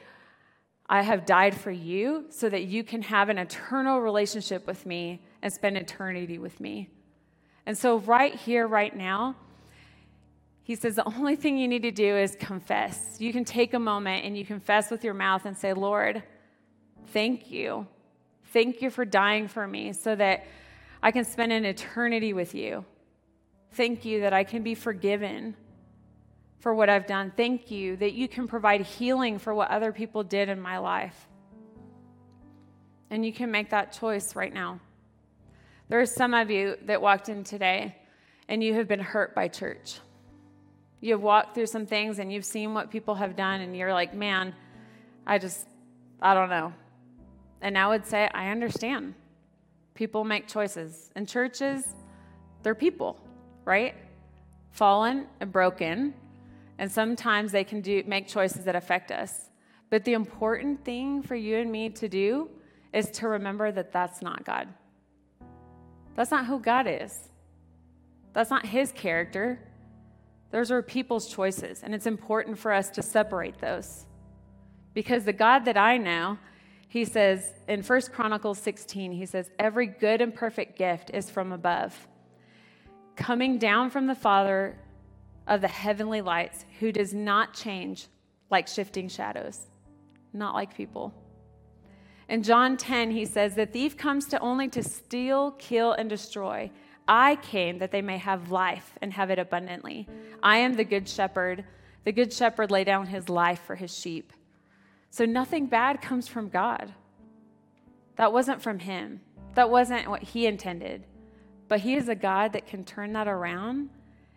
I 0.90 1.04
have 1.04 1.26
died 1.26 1.56
for 1.56 1.72
you 1.72 2.26
so 2.30 2.50
that 2.50 2.64
you 2.64 2.84
can 2.84 3.02
have 3.04 3.30
an 3.30 3.38
eternal 3.38 4.02
relationship 4.02 4.68
with 4.68 4.86
me 4.86 5.22
and 5.42 5.54
spend 5.54 5.78
eternity 5.78 6.38
with 6.38 6.60
me. 6.60 6.90
And 7.66 7.78
so, 7.78 8.00
right 8.00 8.36
here, 8.36 8.68
right 8.68 8.96
now, 8.96 9.36
he 10.72 10.76
says 10.76 10.96
the 10.96 11.06
only 11.06 11.36
thing 11.36 11.58
you 11.58 11.68
need 11.68 11.82
to 11.82 11.92
do 11.92 12.16
is 12.16 12.38
confess. 12.38 13.18
You 13.20 13.34
can 13.34 13.44
take 13.44 13.74
a 13.74 13.80
moment 13.80 14.24
and 14.24 14.38
you 14.38 14.46
confess 14.46 14.90
with 14.90 15.04
your 15.04 15.14
mouth 15.14 15.46
and 15.46 15.58
say, 15.58 15.74
Lord, 15.74 16.24
thank 17.08 17.52
you. 17.52 17.86
Thank 18.54 18.82
you 18.82 18.90
for 18.90 19.04
dying 19.04 19.50
for 19.50 19.68
me 19.68 19.92
so 19.92 20.16
that 20.16 20.46
I 21.04 21.12
can 21.12 21.26
spend 21.26 21.52
an 21.52 21.66
eternity 21.66 22.32
with 22.32 22.56
you. 22.56 22.86
Thank 23.74 24.06
you 24.06 24.22
that 24.22 24.32
I 24.32 24.46
can 24.46 24.64
be 24.64 24.74
forgiven 24.74 25.58
for 26.60 26.74
what 26.74 26.90
I've 26.90 27.06
done. 27.06 27.34
Thank 27.36 27.70
you 27.70 27.98
that 27.98 28.14
you 28.14 28.30
can 28.30 28.48
provide 28.48 28.80
healing 28.80 29.40
for 29.40 29.54
what 29.54 29.72
other 29.72 29.92
people 29.92 30.24
did 30.24 30.48
in 30.48 30.62
my 30.62 30.78
life. 30.78 31.28
And 33.10 33.26
you 33.26 33.34
can 33.34 33.52
make 33.52 33.72
that 33.72 33.92
choice 33.92 34.38
right 34.38 34.54
now. 34.54 34.80
There 35.90 36.00
are 36.00 36.06
some 36.06 36.34
of 36.34 36.50
you 36.50 36.78
that 36.86 37.02
walked 37.02 37.28
in 37.28 37.44
today 37.44 37.98
and 38.48 38.64
you 38.64 38.74
have 38.76 38.88
been 38.88 39.02
hurt 39.02 39.36
by 39.36 39.50
church. 39.50 40.00
You 41.02 41.14
have 41.14 41.22
walked 41.22 41.56
through 41.56 41.66
some 41.66 41.86
things 41.86 42.20
and 42.20 42.32
you've 42.32 42.46
seen 42.46 42.74
what 42.74 42.90
people 42.92 43.16
have 43.16 43.36
done, 43.36 43.62
and 43.62 43.76
you're 43.76 43.94
like, 43.94 44.14
man, 44.14 44.56
I 45.28 45.38
just, 45.38 45.68
I 46.22 46.34
don't 46.34 46.50
know. 46.50 46.74
And 47.62 47.78
I 47.78 47.88
would 47.88 48.06
say, 48.06 48.30
I 48.34 48.50
understand. 48.50 49.16
People 49.94 50.24
make 50.24 50.48
choices. 50.48 51.12
And 51.16 51.28
churches, 51.28 51.84
they're 52.64 52.76
people, 52.76 53.20
right? 53.66 53.96
Fallen 54.72 55.28
and 55.40 55.52
broken 55.52 56.14
and 56.82 56.92
sometimes 56.92 57.52
they 57.52 57.64
can 57.64 57.80
do, 57.82 58.04
make 58.08 58.28
choices 58.28 58.66
that 58.66 58.76
affect 58.76 59.12
us. 59.12 59.52
But 59.92 60.04
the 60.04 60.14
important 60.14 60.84
thing 60.84 61.22
for 61.22 61.36
you 61.36 61.58
and 61.58 61.72
me 61.72 61.90
to 61.90 62.10
do 62.10 62.50
is 62.92 63.12
to 63.12 63.28
remember 63.28 63.72
that 63.72 63.92
that's 63.92 64.24
not 64.24 64.44
God. 64.44 64.68
That's 66.16 66.32
not 66.32 66.48
who 66.48 66.60
God 66.60 66.88
is. 66.88 67.30
That's 68.34 68.50
not 68.50 68.66
his 68.66 68.92
character. 68.94 69.60
Those 70.52 70.70
are 70.70 70.82
people's 70.82 71.28
choices, 71.28 71.82
and 71.82 71.96
it's 71.96 72.06
important 72.06 72.58
for 72.58 72.72
us 72.72 72.90
to 72.92 73.02
separate 73.02 73.60
those. 73.60 74.06
Because 74.94 75.24
the 75.24 75.34
God 75.34 75.66
that 75.66 75.78
I 75.78 75.98
know, 75.98 76.38
he 76.90 77.06
says 77.06 77.54
in 77.70 77.82
1 77.82 78.02
Chronicles 78.12 78.60
16, 78.60 79.14
he 79.14 79.26
says, 79.26 79.50
Every 79.58 79.88
good 79.88 80.22
and 80.22 80.36
perfect 80.36 80.78
gift 80.78 81.12
is 81.14 81.30
from 81.30 81.54
above, 81.54 82.08
coming 83.16 83.58
down 83.58 83.90
from 83.90 84.08
the 84.08 84.16
Father 84.16 84.78
of 85.48 85.62
the 85.62 85.70
heavenly 85.70 86.22
lights 86.22 86.66
who 86.80 86.92
does 86.92 87.14
not 87.14 87.54
change 87.54 88.08
like 88.50 88.68
shifting 88.68 89.08
shadows, 89.08 89.68
not 90.34 90.54
like 90.54 90.76
people. 90.76 91.14
In 92.28 92.44
John 92.44 92.78
10, 92.78 93.12
he 93.12 93.26
says, 93.26 93.56
The 93.56 93.66
thief 93.66 93.98
comes 93.98 94.26
to 94.28 94.40
only 94.40 94.68
to 94.70 94.84
steal, 94.84 95.52
kill, 95.52 95.94
and 95.94 96.10
destroy. 96.10 96.72
I 97.12 97.36
came 97.36 97.80
that 97.80 97.92
they 97.92 98.02
may 98.02 98.18
have 98.20 98.52
life 98.52 98.94
and 99.02 99.12
have 99.12 99.30
it 99.30 99.38
abundantly. 99.38 100.08
I 100.42 100.60
am 100.60 100.76
the 100.76 100.86
good 100.86 101.10
shepherd. 101.10 101.66
The 102.06 102.14
good 102.14 102.32
shepherd 102.32 102.72
lay 102.72 102.86
down 102.86 103.08
his 103.08 103.28
life 103.28 103.62
for 103.68 103.76
his 103.76 103.94
sheep. 103.94 104.32
So 105.10 105.26
nothing 105.26 105.66
bad 105.66 106.02
comes 106.02 106.30
from 106.30 106.48
God. 106.48 106.94
That 108.16 108.32
wasn't 108.32 108.62
from 108.62 108.80
him. 108.80 109.20
That 109.56 109.70
wasn't 109.70 110.10
what 110.10 110.24
he 110.24 110.46
intended. 110.46 111.04
But 111.68 111.82
he 111.82 111.96
is 111.96 112.08
a 112.08 112.16
God 112.16 112.54
that 112.54 112.66
can 112.66 112.86
turn 112.86 113.12
that 113.12 113.28
around 113.28 113.90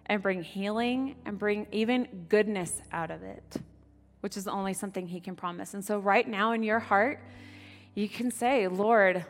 and 0.06 0.20
bring 0.20 0.42
healing 0.42 1.14
and 1.24 1.38
bring 1.38 1.68
even 1.70 2.26
goodness 2.28 2.82
out 2.90 3.12
of 3.12 3.22
it, 3.22 3.56
which 4.20 4.36
is 4.36 4.46
only 4.46 4.74
something 4.74 5.06
He 5.06 5.20
can 5.20 5.36
promise. 5.36 5.74
And 5.74 5.84
so, 5.84 5.98
right 5.98 6.26
now 6.26 6.52
in 6.52 6.62
your 6.62 6.78
heart, 6.78 7.20
you 7.94 8.08
can 8.08 8.30
say, 8.30 8.68
Lord, 8.68 9.24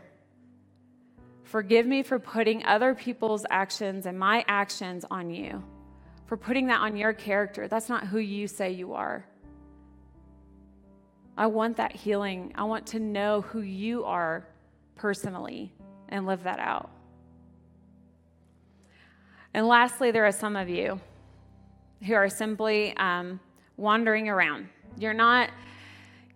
Forgive 1.44 1.86
me 1.86 2.02
for 2.02 2.18
putting 2.18 2.64
other 2.64 2.94
people's 2.94 3.46
actions 3.50 4.06
and 4.06 4.18
my 4.18 4.44
actions 4.48 5.04
on 5.10 5.30
you, 5.30 5.62
for 6.26 6.36
putting 6.36 6.66
that 6.66 6.80
on 6.80 6.96
your 6.96 7.12
character. 7.12 7.68
That's 7.68 7.88
not 7.88 8.06
who 8.06 8.18
you 8.18 8.48
say 8.48 8.72
you 8.72 8.94
are. 8.94 9.26
I 11.36 11.46
want 11.46 11.76
that 11.76 11.92
healing. 11.92 12.52
I 12.54 12.64
want 12.64 12.86
to 12.88 12.98
know 12.98 13.42
who 13.42 13.60
you 13.60 14.04
are 14.04 14.46
personally 14.96 15.72
and 16.08 16.26
live 16.26 16.44
that 16.44 16.58
out. 16.58 16.90
And 19.52 19.66
lastly, 19.68 20.10
there 20.10 20.24
are 20.24 20.32
some 20.32 20.56
of 20.56 20.68
you 20.68 21.00
who 22.04 22.14
are 22.14 22.28
simply 22.28 22.96
um, 22.96 23.38
wandering 23.76 24.28
around. 24.28 24.68
You're 24.98 25.14
not 25.14 25.50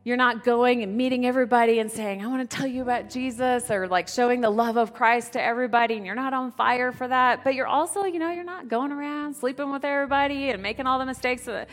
you're 0.09 0.17
not 0.17 0.43
going 0.43 0.83
and 0.83 0.97
meeting 0.97 1.27
everybody 1.27 1.81
and 1.81 1.93
saying, 1.93 2.25
I 2.25 2.29
want 2.29 2.49
to 2.49 2.57
tell 2.57 2.67
you 2.67 2.81
about 2.81 3.11
Jesus 3.11 3.71
or 3.71 3.87
like 3.87 4.09
showing 4.09 4.41
the 4.41 4.49
love 4.49 4.79
of 4.79 4.95
Christ 4.95 5.35
to 5.35 5.43
everybody, 5.43 5.97
and 5.97 6.07
you're 6.07 6.15
not 6.15 6.33
on 6.33 6.51
fire 6.51 6.93
for 6.93 7.07
that. 7.07 7.45
But 7.45 7.55
you're 7.55 7.67
also, 7.67 8.05
you 8.05 8.19
know, 8.19 8.31
you're 8.31 8.43
not 8.43 8.69
going 8.69 8.91
around 8.91 9.37
sleeping 9.37 9.71
with 9.71 9.85
everybody 9.85 10.49
and 10.49 10.63
making 10.63 10.87
all 10.87 10.99
the 10.99 11.05
mistakes, 11.05 11.45
that, 11.45 11.69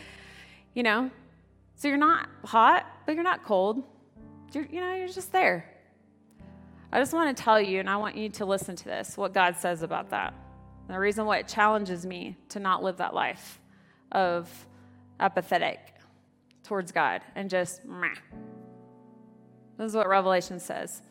you 0.74 0.82
know. 0.82 1.10
So 1.76 1.88
you're 1.88 1.96
not 1.96 2.28
hot, 2.44 2.84
but 3.06 3.14
you're 3.14 3.24
not 3.24 3.42
cold. 3.42 3.82
You're, 4.52 4.66
you 4.66 4.82
know, 4.82 4.94
you're 4.94 5.08
just 5.08 5.32
there. 5.32 5.72
I 6.92 6.98
just 7.00 7.14
want 7.14 7.34
to 7.34 7.42
tell 7.42 7.58
you, 7.58 7.80
and 7.80 7.88
I 7.88 7.96
want 7.96 8.16
you 8.16 8.28
to 8.28 8.44
listen 8.44 8.76
to 8.76 8.84
this, 8.84 9.16
what 9.16 9.32
God 9.32 9.56
says 9.56 9.80
about 9.80 10.10
that. 10.10 10.34
And 10.86 10.94
the 10.94 11.00
reason 11.00 11.24
why 11.24 11.38
it 11.38 11.48
challenges 11.48 12.04
me 12.04 12.36
to 12.50 12.60
not 12.60 12.82
live 12.82 12.98
that 12.98 13.14
life 13.14 13.62
of 14.12 14.50
apathetic 15.18 15.94
towards 16.66 16.92
God 16.92 17.22
and 17.34 17.48
just 17.48 17.84
meh. 17.84 18.14
This 19.78 19.90
is 19.90 19.96
what 19.96 20.08
Revelation 20.08 20.60
says. 20.60 21.02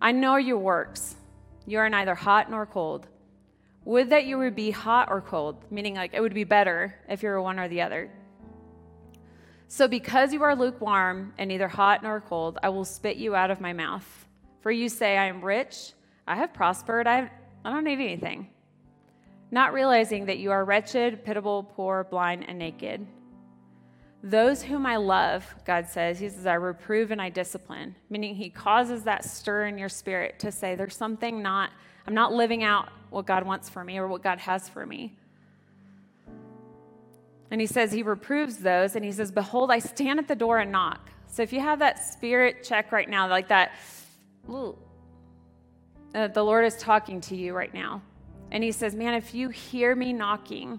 I 0.00 0.12
know 0.12 0.36
your 0.36 0.58
works. 0.58 1.16
You 1.66 1.78
are 1.78 1.88
neither 1.88 2.14
hot 2.14 2.50
nor 2.50 2.66
cold. 2.66 3.06
Would 3.84 4.10
that 4.10 4.26
you 4.26 4.38
would 4.38 4.54
be 4.54 4.70
hot 4.70 5.08
or 5.10 5.20
cold, 5.20 5.64
meaning 5.70 5.94
like 5.94 6.14
it 6.14 6.20
would 6.20 6.34
be 6.34 6.44
better 6.44 6.94
if 7.08 7.22
you 7.22 7.28
were 7.28 7.40
one 7.40 7.58
or 7.58 7.68
the 7.68 7.82
other. 7.82 8.10
So, 9.68 9.86
because 9.86 10.32
you 10.32 10.42
are 10.42 10.56
lukewarm 10.56 11.32
and 11.38 11.48
neither 11.48 11.68
hot 11.68 12.02
nor 12.02 12.20
cold, 12.20 12.58
I 12.62 12.70
will 12.70 12.84
spit 12.84 13.16
you 13.16 13.34
out 13.34 13.50
of 13.50 13.60
my 13.60 13.72
mouth. 13.72 14.26
For 14.60 14.70
you 14.70 14.88
say, 14.88 15.16
I 15.16 15.26
am 15.26 15.44
rich, 15.44 15.92
I 16.26 16.36
have 16.36 16.52
prospered, 16.52 17.06
I, 17.06 17.16
have, 17.16 17.30
I 17.64 17.72
don't 17.72 17.84
need 17.84 18.00
anything. 18.00 18.50
Not 19.50 19.72
realizing 19.72 20.26
that 20.26 20.38
you 20.38 20.50
are 20.50 20.64
wretched, 20.64 21.24
pitiable, 21.24 21.62
poor, 21.62 22.04
blind, 22.04 22.44
and 22.48 22.58
naked. 22.58 23.06
Those 24.22 24.62
whom 24.62 24.84
I 24.84 24.96
love, 24.96 25.46
God 25.64 25.86
says, 25.86 26.18
He 26.18 26.28
says, 26.28 26.46
I 26.46 26.54
reprove 26.54 27.10
and 27.10 27.22
I 27.22 27.30
discipline, 27.30 27.94
meaning 28.10 28.34
He 28.34 28.50
causes 28.50 29.04
that 29.04 29.24
stir 29.24 29.66
in 29.66 29.78
your 29.78 29.88
spirit 29.88 30.38
to 30.40 30.52
say, 30.52 30.74
There's 30.74 30.96
something 30.96 31.42
not, 31.42 31.70
I'm 32.06 32.14
not 32.14 32.32
living 32.32 32.62
out 32.62 32.90
what 33.08 33.26
God 33.26 33.46
wants 33.46 33.68
for 33.70 33.82
me 33.82 33.98
or 33.98 34.08
what 34.08 34.22
God 34.22 34.38
has 34.38 34.68
for 34.68 34.84
me. 34.84 35.16
And 37.50 37.60
He 37.60 37.66
says, 37.66 37.92
He 37.92 38.02
reproves 38.02 38.58
those, 38.58 38.94
and 38.94 39.04
He 39.04 39.12
says, 39.12 39.32
Behold, 39.32 39.70
I 39.70 39.78
stand 39.78 40.18
at 40.18 40.28
the 40.28 40.36
door 40.36 40.58
and 40.58 40.70
knock. 40.70 41.08
So 41.26 41.42
if 41.42 41.52
you 41.52 41.60
have 41.60 41.78
that 41.78 42.04
spirit 42.04 42.62
check 42.62 42.92
right 42.92 43.08
now, 43.08 43.26
like 43.26 43.48
that, 43.48 43.72
ooh, 44.50 44.76
uh, 46.14 46.28
the 46.28 46.42
Lord 46.42 46.66
is 46.66 46.76
talking 46.76 47.20
to 47.22 47.36
you 47.36 47.54
right 47.54 47.72
now. 47.72 48.02
And 48.50 48.62
He 48.62 48.72
says, 48.72 48.94
Man, 48.94 49.14
if 49.14 49.34
you 49.34 49.48
hear 49.48 49.96
me 49.96 50.12
knocking, 50.12 50.78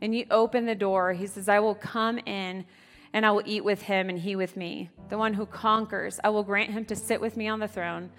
and 0.00 0.14
you 0.14 0.26
open 0.30 0.66
the 0.66 0.74
door, 0.74 1.12
he 1.12 1.26
says, 1.26 1.48
I 1.48 1.60
will 1.60 1.74
come 1.74 2.18
in 2.18 2.64
and 3.12 3.24
I 3.24 3.30
will 3.30 3.42
eat 3.44 3.64
with 3.64 3.82
him 3.82 4.08
and 4.08 4.18
he 4.18 4.36
with 4.36 4.56
me. 4.56 4.90
The 5.08 5.18
one 5.18 5.34
who 5.34 5.46
conquers, 5.46 6.20
I 6.22 6.28
will 6.28 6.42
grant 6.42 6.70
him 6.70 6.84
to 6.86 6.96
sit 6.96 7.20
with 7.20 7.36
me 7.36 7.48
on 7.48 7.58
the 7.58 7.68
throne, 7.68 8.10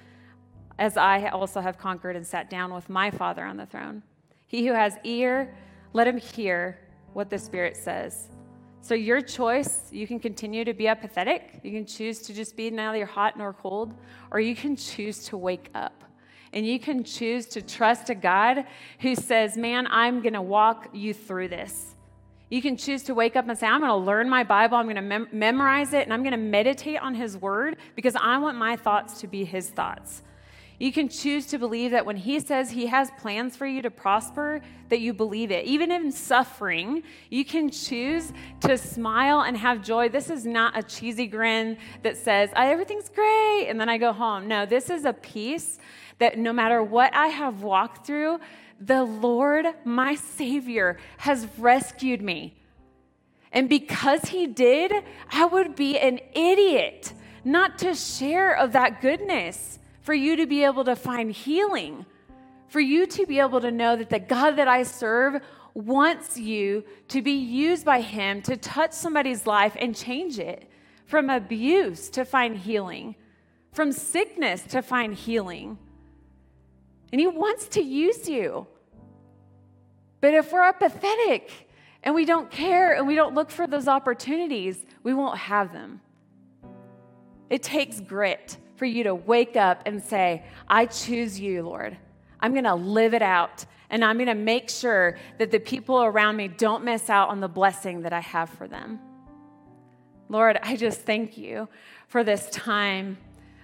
as 0.77 0.97
I 0.97 1.27
also 1.29 1.61
have 1.61 1.77
conquered 1.77 2.15
and 2.15 2.25
sat 2.25 2.49
down 2.49 2.73
with 2.73 2.89
my 2.89 3.11
Father 3.11 3.43
on 3.45 3.57
the 3.57 3.65
throne. 3.65 4.01
He 4.47 4.65
who 4.65 4.73
has 4.73 4.97
ear, 5.03 5.55
let 5.93 6.07
him 6.07 6.17
hear 6.17 6.79
what 7.13 7.29
the 7.29 7.37
Spirit 7.37 7.77
says. 7.77 8.29
So, 8.81 8.95
your 8.95 9.21
choice, 9.21 9.89
you 9.91 10.07
can 10.07 10.19
continue 10.19 10.63
to 10.63 10.73
be 10.73 10.87
apathetic. 10.87 11.59
You 11.63 11.71
can 11.71 11.85
choose 11.85 12.19
to 12.21 12.33
just 12.33 12.55
be 12.55 12.69
neither 12.69 13.05
hot 13.05 13.37
nor 13.37 13.53
cold, 13.53 13.93
or 14.31 14.39
you 14.39 14.55
can 14.55 14.75
choose 14.75 15.25
to 15.25 15.37
wake 15.37 15.69
up. 15.75 16.03
And 16.53 16.65
you 16.65 16.79
can 16.79 17.03
choose 17.03 17.45
to 17.47 17.62
trust 17.62 18.09
a 18.09 18.15
God 18.15 18.65
who 18.99 19.15
says, 19.15 19.55
Man, 19.55 19.88
I'm 19.89 20.21
going 20.21 20.33
to 20.33 20.41
walk 20.41 20.89
you 20.93 21.13
through 21.13 21.49
this. 21.49 21.95
You 22.49 22.62
can 22.62 22.77
choose 22.77 23.03
to 23.03 23.13
wake 23.13 23.35
up 23.35 23.47
and 23.47 23.57
say, 23.57 23.67
I'm 23.67 23.81
going 23.81 23.91
to 23.91 23.95
learn 23.95 24.27
my 24.27 24.43
Bible, 24.43 24.77
I'm 24.77 24.85
going 24.85 24.95
to 24.95 25.01
mem- 25.01 25.27
memorize 25.31 25.93
it, 25.93 26.03
and 26.03 26.13
I'm 26.13 26.23
going 26.23 26.31
to 26.31 26.38
meditate 26.38 26.99
on 26.99 27.13
His 27.13 27.38
Word 27.38 27.77
because 27.95 28.15
I 28.15 28.39
want 28.39 28.57
my 28.57 28.75
thoughts 28.75 29.21
to 29.21 29.27
be 29.27 29.45
His 29.45 29.69
thoughts. 29.69 30.23
You 30.79 30.93
can 30.93 31.09
choose 31.09 31.45
to 31.47 31.59
believe 31.59 31.91
that 31.91 32.05
when 32.05 32.15
He 32.15 32.39
says 32.39 32.71
He 32.71 32.87
has 32.87 33.11
plans 33.19 33.57
for 33.57 33.67
you 33.67 33.81
to 33.81 33.91
prosper, 33.91 34.61
that 34.87 35.01
you 35.01 35.13
believe 35.13 35.51
it. 35.51 35.65
Even 35.65 35.91
in 35.91 36.11
suffering, 36.11 37.03
you 37.29 37.43
can 37.43 37.69
choose 37.69 38.31
to 38.61 38.77
smile 38.77 39.41
and 39.41 39.57
have 39.57 39.83
joy. 39.83 40.07
This 40.07 40.29
is 40.29 40.45
not 40.45 40.77
a 40.77 40.81
cheesy 40.81 41.27
grin 41.27 41.77
that 42.01 42.15
says, 42.15 42.49
everything's 42.55 43.09
great, 43.09 43.67
and 43.67 43.79
then 43.79 43.89
I 43.89 43.97
go 43.97 44.13
home. 44.13 44.47
No, 44.47 44.65
this 44.65 44.89
is 44.89 45.03
a 45.03 45.13
peace 45.13 45.79
that 46.17 46.37
no 46.37 46.53
matter 46.53 46.81
what 46.81 47.13
I 47.13 47.27
have 47.27 47.61
walked 47.61 48.07
through, 48.07 48.39
the 48.79 49.03
Lord, 49.03 49.65
my 49.83 50.15
Savior, 50.15 50.97
has 51.17 51.45
rescued 51.57 52.21
me. 52.21 52.55
And 53.51 53.67
because 53.67 54.23
He 54.29 54.47
did, 54.47 54.93
I 55.31 55.45
would 55.45 55.75
be 55.75 55.99
an 55.99 56.21
idiot 56.33 57.13
not 57.43 57.77
to 57.79 57.93
share 57.93 58.55
of 58.55 58.71
that 58.71 59.01
goodness, 59.01 59.79
for 60.01 60.13
you 60.13 60.35
to 60.38 60.45
be 60.45 60.63
able 60.63 60.83
to 60.85 60.95
find 60.95 61.31
healing, 61.31 62.05
for 62.67 62.79
you 62.79 63.05
to 63.07 63.25
be 63.25 63.39
able 63.39 63.62
to 63.62 63.71
know 63.71 63.95
that 63.95 64.09
the 64.09 64.19
God 64.19 64.51
that 64.57 64.67
I 64.67 64.83
serve 64.83 65.41
wants 65.73 66.38
you 66.38 66.83
to 67.09 67.21
be 67.21 67.31
used 67.33 67.85
by 67.85 68.01
Him 68.01 68.41
to 68.43 68.57
touch 68.57 68.93
somebody's 68.93 69.45
life 69.45 69.75
and 69.79 69.95
change 69.95 70.39
it 70.39 70.69
from 71.05 71.29
abuse 71.29 72.09
to 72.12 72.25
find 72.25 72.57
healing, 72.57 73.15
from 73.71 73.91
sickness 73.91 74.62
to 74.63 74.81
find 74.81 75.13
healing. 75.13 75.77
And 77.12 77.19
He 77.19 77.27
wants 77.27 77.67
to 77.69 77.81
use 77.81 78.29
you. 78.29 78.67
But 80.21 80.33
if 80.33 80.51
we're 80.51 80.63
apathetic 80.63 81.51
and 82.03 82.13
we 82.13 82.25
don't 82.25 82.51
care 82.51 82.93
and 82.93 83.07
we 83.07 83.15
don't 83.15 83.33
look 83.33 83.49
for 83.49 83.67
those 83.67 83.88
opportunities, 83.88 84.85
we 85.03 85.13
won't 85.13 85.38
have 85.38 85.73
them. 85.73 86.01
It 87.49 87.63
takes 87.63 87.99
grit 87.99 88.57
for 88.79 88.85
you 88.85 89.03
to 89.03 89.13
wake 89.13 89.55
up 89.55 89.83
and 89.85 90.01
say, 90.01 90.43
I 90.67 90.85
choose 90.87 91.39
you, 91.39 91.61
Lord. 91.63 91.97
I'm 92.39 92.53
going 92.53 92.63
to 92.63 92.75
live 92.75 93.13
it 93.13 93.21
out. 93.21 93.65
And 93.91 94.03
I'm 94.03 94.17
going 94.17 94.27
to 94.27 94.35
make 94.35 94.69
sure 94.69 95.17
that 95.37 95.51
the 95.51 95.59
people 95.59 96.01
around 96.01 96.37
me 96.37 96.47
don't 96.47 96.83
miss 96.83 97.09
out 97.09 97.29
on 97.29 97.41
the 97.41 97.47
blessing 97.47 98.03
that 98.03 98.13
I 98.13 98.21
have 98.21 98.49
for 98.49 98.67
them. 98.67 98.99
Lord, 100.29 100.57
I 100.63 100.75
just 100.75 101.01
thank 101.01 101.37
you 101.37 101.67
for 102.07 102.23
this 102.23 102.49
time. 102.51 103.17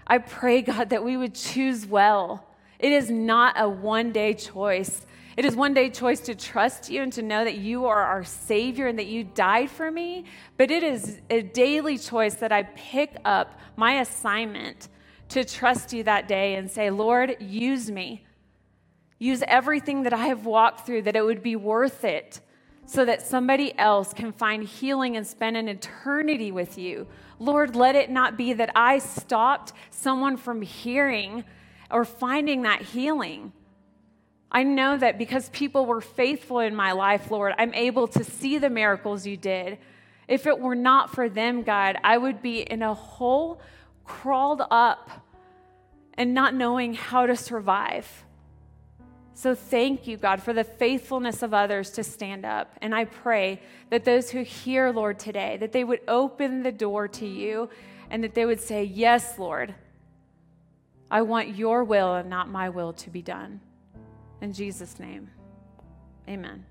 I 0.06 0.17
pray, 0.17 0.62
God, 0.62 0.89
that 0.89 1.04
we 1.04 1.15
would 1.15 1.34
choose 1.34 1.86
well 1.86 2.45
it 2.78 2.91
is 2.91 3.10
not 3.10 3.60
a 3.60 3.67
one 3.69 4.12
day 4.12 4.34
choice. 4.34 5.06
It 5.38 5.45
is 5.45 5.56
one 5.56 5.73
day 5.73 5.89
choice 5.89 6.19
to 6.21 6.36
trust 6.36 6.89
you 6.89 7.01
and 7.01 7.12
to 7.13 7.21
know 7.21 7.43
that 7.43 7.58
you 7.58 7.86
are 7.86 8.04
our 8.04 8.23
Savior 8.23 8.88
and 8.88 8.99
that 8.99 9.08
you 9.08 9.23
died 9.23 9.69
for 9.69 9.89
me. 9.89 10.25
But 10.58 10.71
it 10.71 10.84
is 10.84 11.19
a 11.30 11.41
daily 11.41 11.97
choice 11.97 12.36
that 12.36 12.51
I 12.51 12.63
pick 12.63 13.15
up 13.25 13.60
my 13.75 14.01
assignment 14.01 14.89
to 15.30 15.44
trust 15.44 15.94
you 15.94 16.04
that 16.04 16.28
day 16.28 16.56
and 16.56 16.70
say, 16.70 16.90
Lord, 16.90 17.38
use 17.40 17.90
me. 17.90 18.26
Use 19.18 19.44
everything 19.48 20.04
that 20.04 20.14
I 20.14 20.28
have 20.28 20.46
walked 20.46 20.86
through, 20.86 21.04
that 21.04 21.16
it 21.16 21.26
would 21.26 21.42
be 21.42 21.56
worth 21.56 22.04
it 22.04 22.42
so 22.86 23.04
that 23.06 23.22
somebody 23.22 23.78
else 23.78 24.14
can 24.14 24.32
find 24.32 24.64
healing 24.64 25.18
and 25.18 25.26
spend 25.26 25.58
an 25.58 25.68
eternity 25.68 26.52
with 26.52 26.78
you. 26.78 27.08
Lord, 27.40 27.76
let 27.76 27.96
it 27.96 28.10
not 28.10 28.38
be 28.38 28.54
that 28.54 28.72
I 28.76 29.00
stopped 29.00 29.74
someone 29.90 30.38
from 30.38 30.62
hearing 30.62 31.44
or 31.90 32.06
finding 32.06 32.62
that 32.62 32.82
healing. 32.82 33.52
I 34.52 34.64
know 34.64 34.98
that 34.98 35.18
because 35.18 35.50
people 35.50 35.86
were 35.86 36.02
faithful 36.02 36.60
in 36.60 36.76
my 36.76 36.92
life, 36.92 37.32
Lord, 37.32 37.54
I'm 37.58 37.74
able 37.74 38.08
to 38.10 38.24
see 38.24 38.58
the 38.58 38.70
miracles 38.70 39.26
you 39.26 39.36
did. 39.36 39.80
If 40.28 40.48
it 40.48 40.60
were 40.60 40.76
not 40.76 41.14
for 41.14 41.28
them, 41.28 41.64
God, 41.64 41.98
I 42.04 42.18
would 42.18 42.42
be 42.42 42.62
in 42.62 42.82
a 42.82 42.94
hole, 42.94 43.60
crawled 44.06 44.62
up, 44.72 45.24
and 46.18 46.34
not 46.34 46.53
knowing 46.53 46.93
how 46.93 47.26
to 47.26 47.36
survive. 47.36 48.26
So 49.34 49.53
thank 49.53 50.07
you, 50.07 50.16
God, 50.16 50.41
for 50.41 50.53
the 50.53 50.63
faithfulness 50.63 51.43
of 51.43 51.53
others 51.53 51.89
to 51.91 52.03
stand 52.03 52.45
up. 52.45 52.72
And 52.82 52.95
I 52.95 53.03
pray 53.05 53.61
that 53.89 54.05
those 54.05 54.30
who 54.30 54.43
hear, 54.43 54.91
Lord, 54.91 55.20
today, 55.20 55.57
that 55.57 55.74
they 55.74 55.84
would 55.84 55.99
open 56.07 56.63
the 56.63 56.72
door 56.72 57.09
to 57.09 57.28
you 57.28 57.70
and 58.09 58.24
that 58.24 58.34
they 58.34 58.45
would 58.45 58.61
say, 58.61 58.84
Yes, 58.84 59.38
Lord. 59.38 59.76
I 61.11 61.22
want 61.22 61.55
your 61.55 61.84
will 61.84 62.16
and 62.16 62.30
not 62.30 62.49
my 62.49 62.70
will 62.70 62.93
to 62.93 63.09
be 63.09 63.22
done. 63.22 63.61
In 64.41 64.53
Jesus' 64.53 64.99
name, 64.99 65.30
amen. 66.28 66.66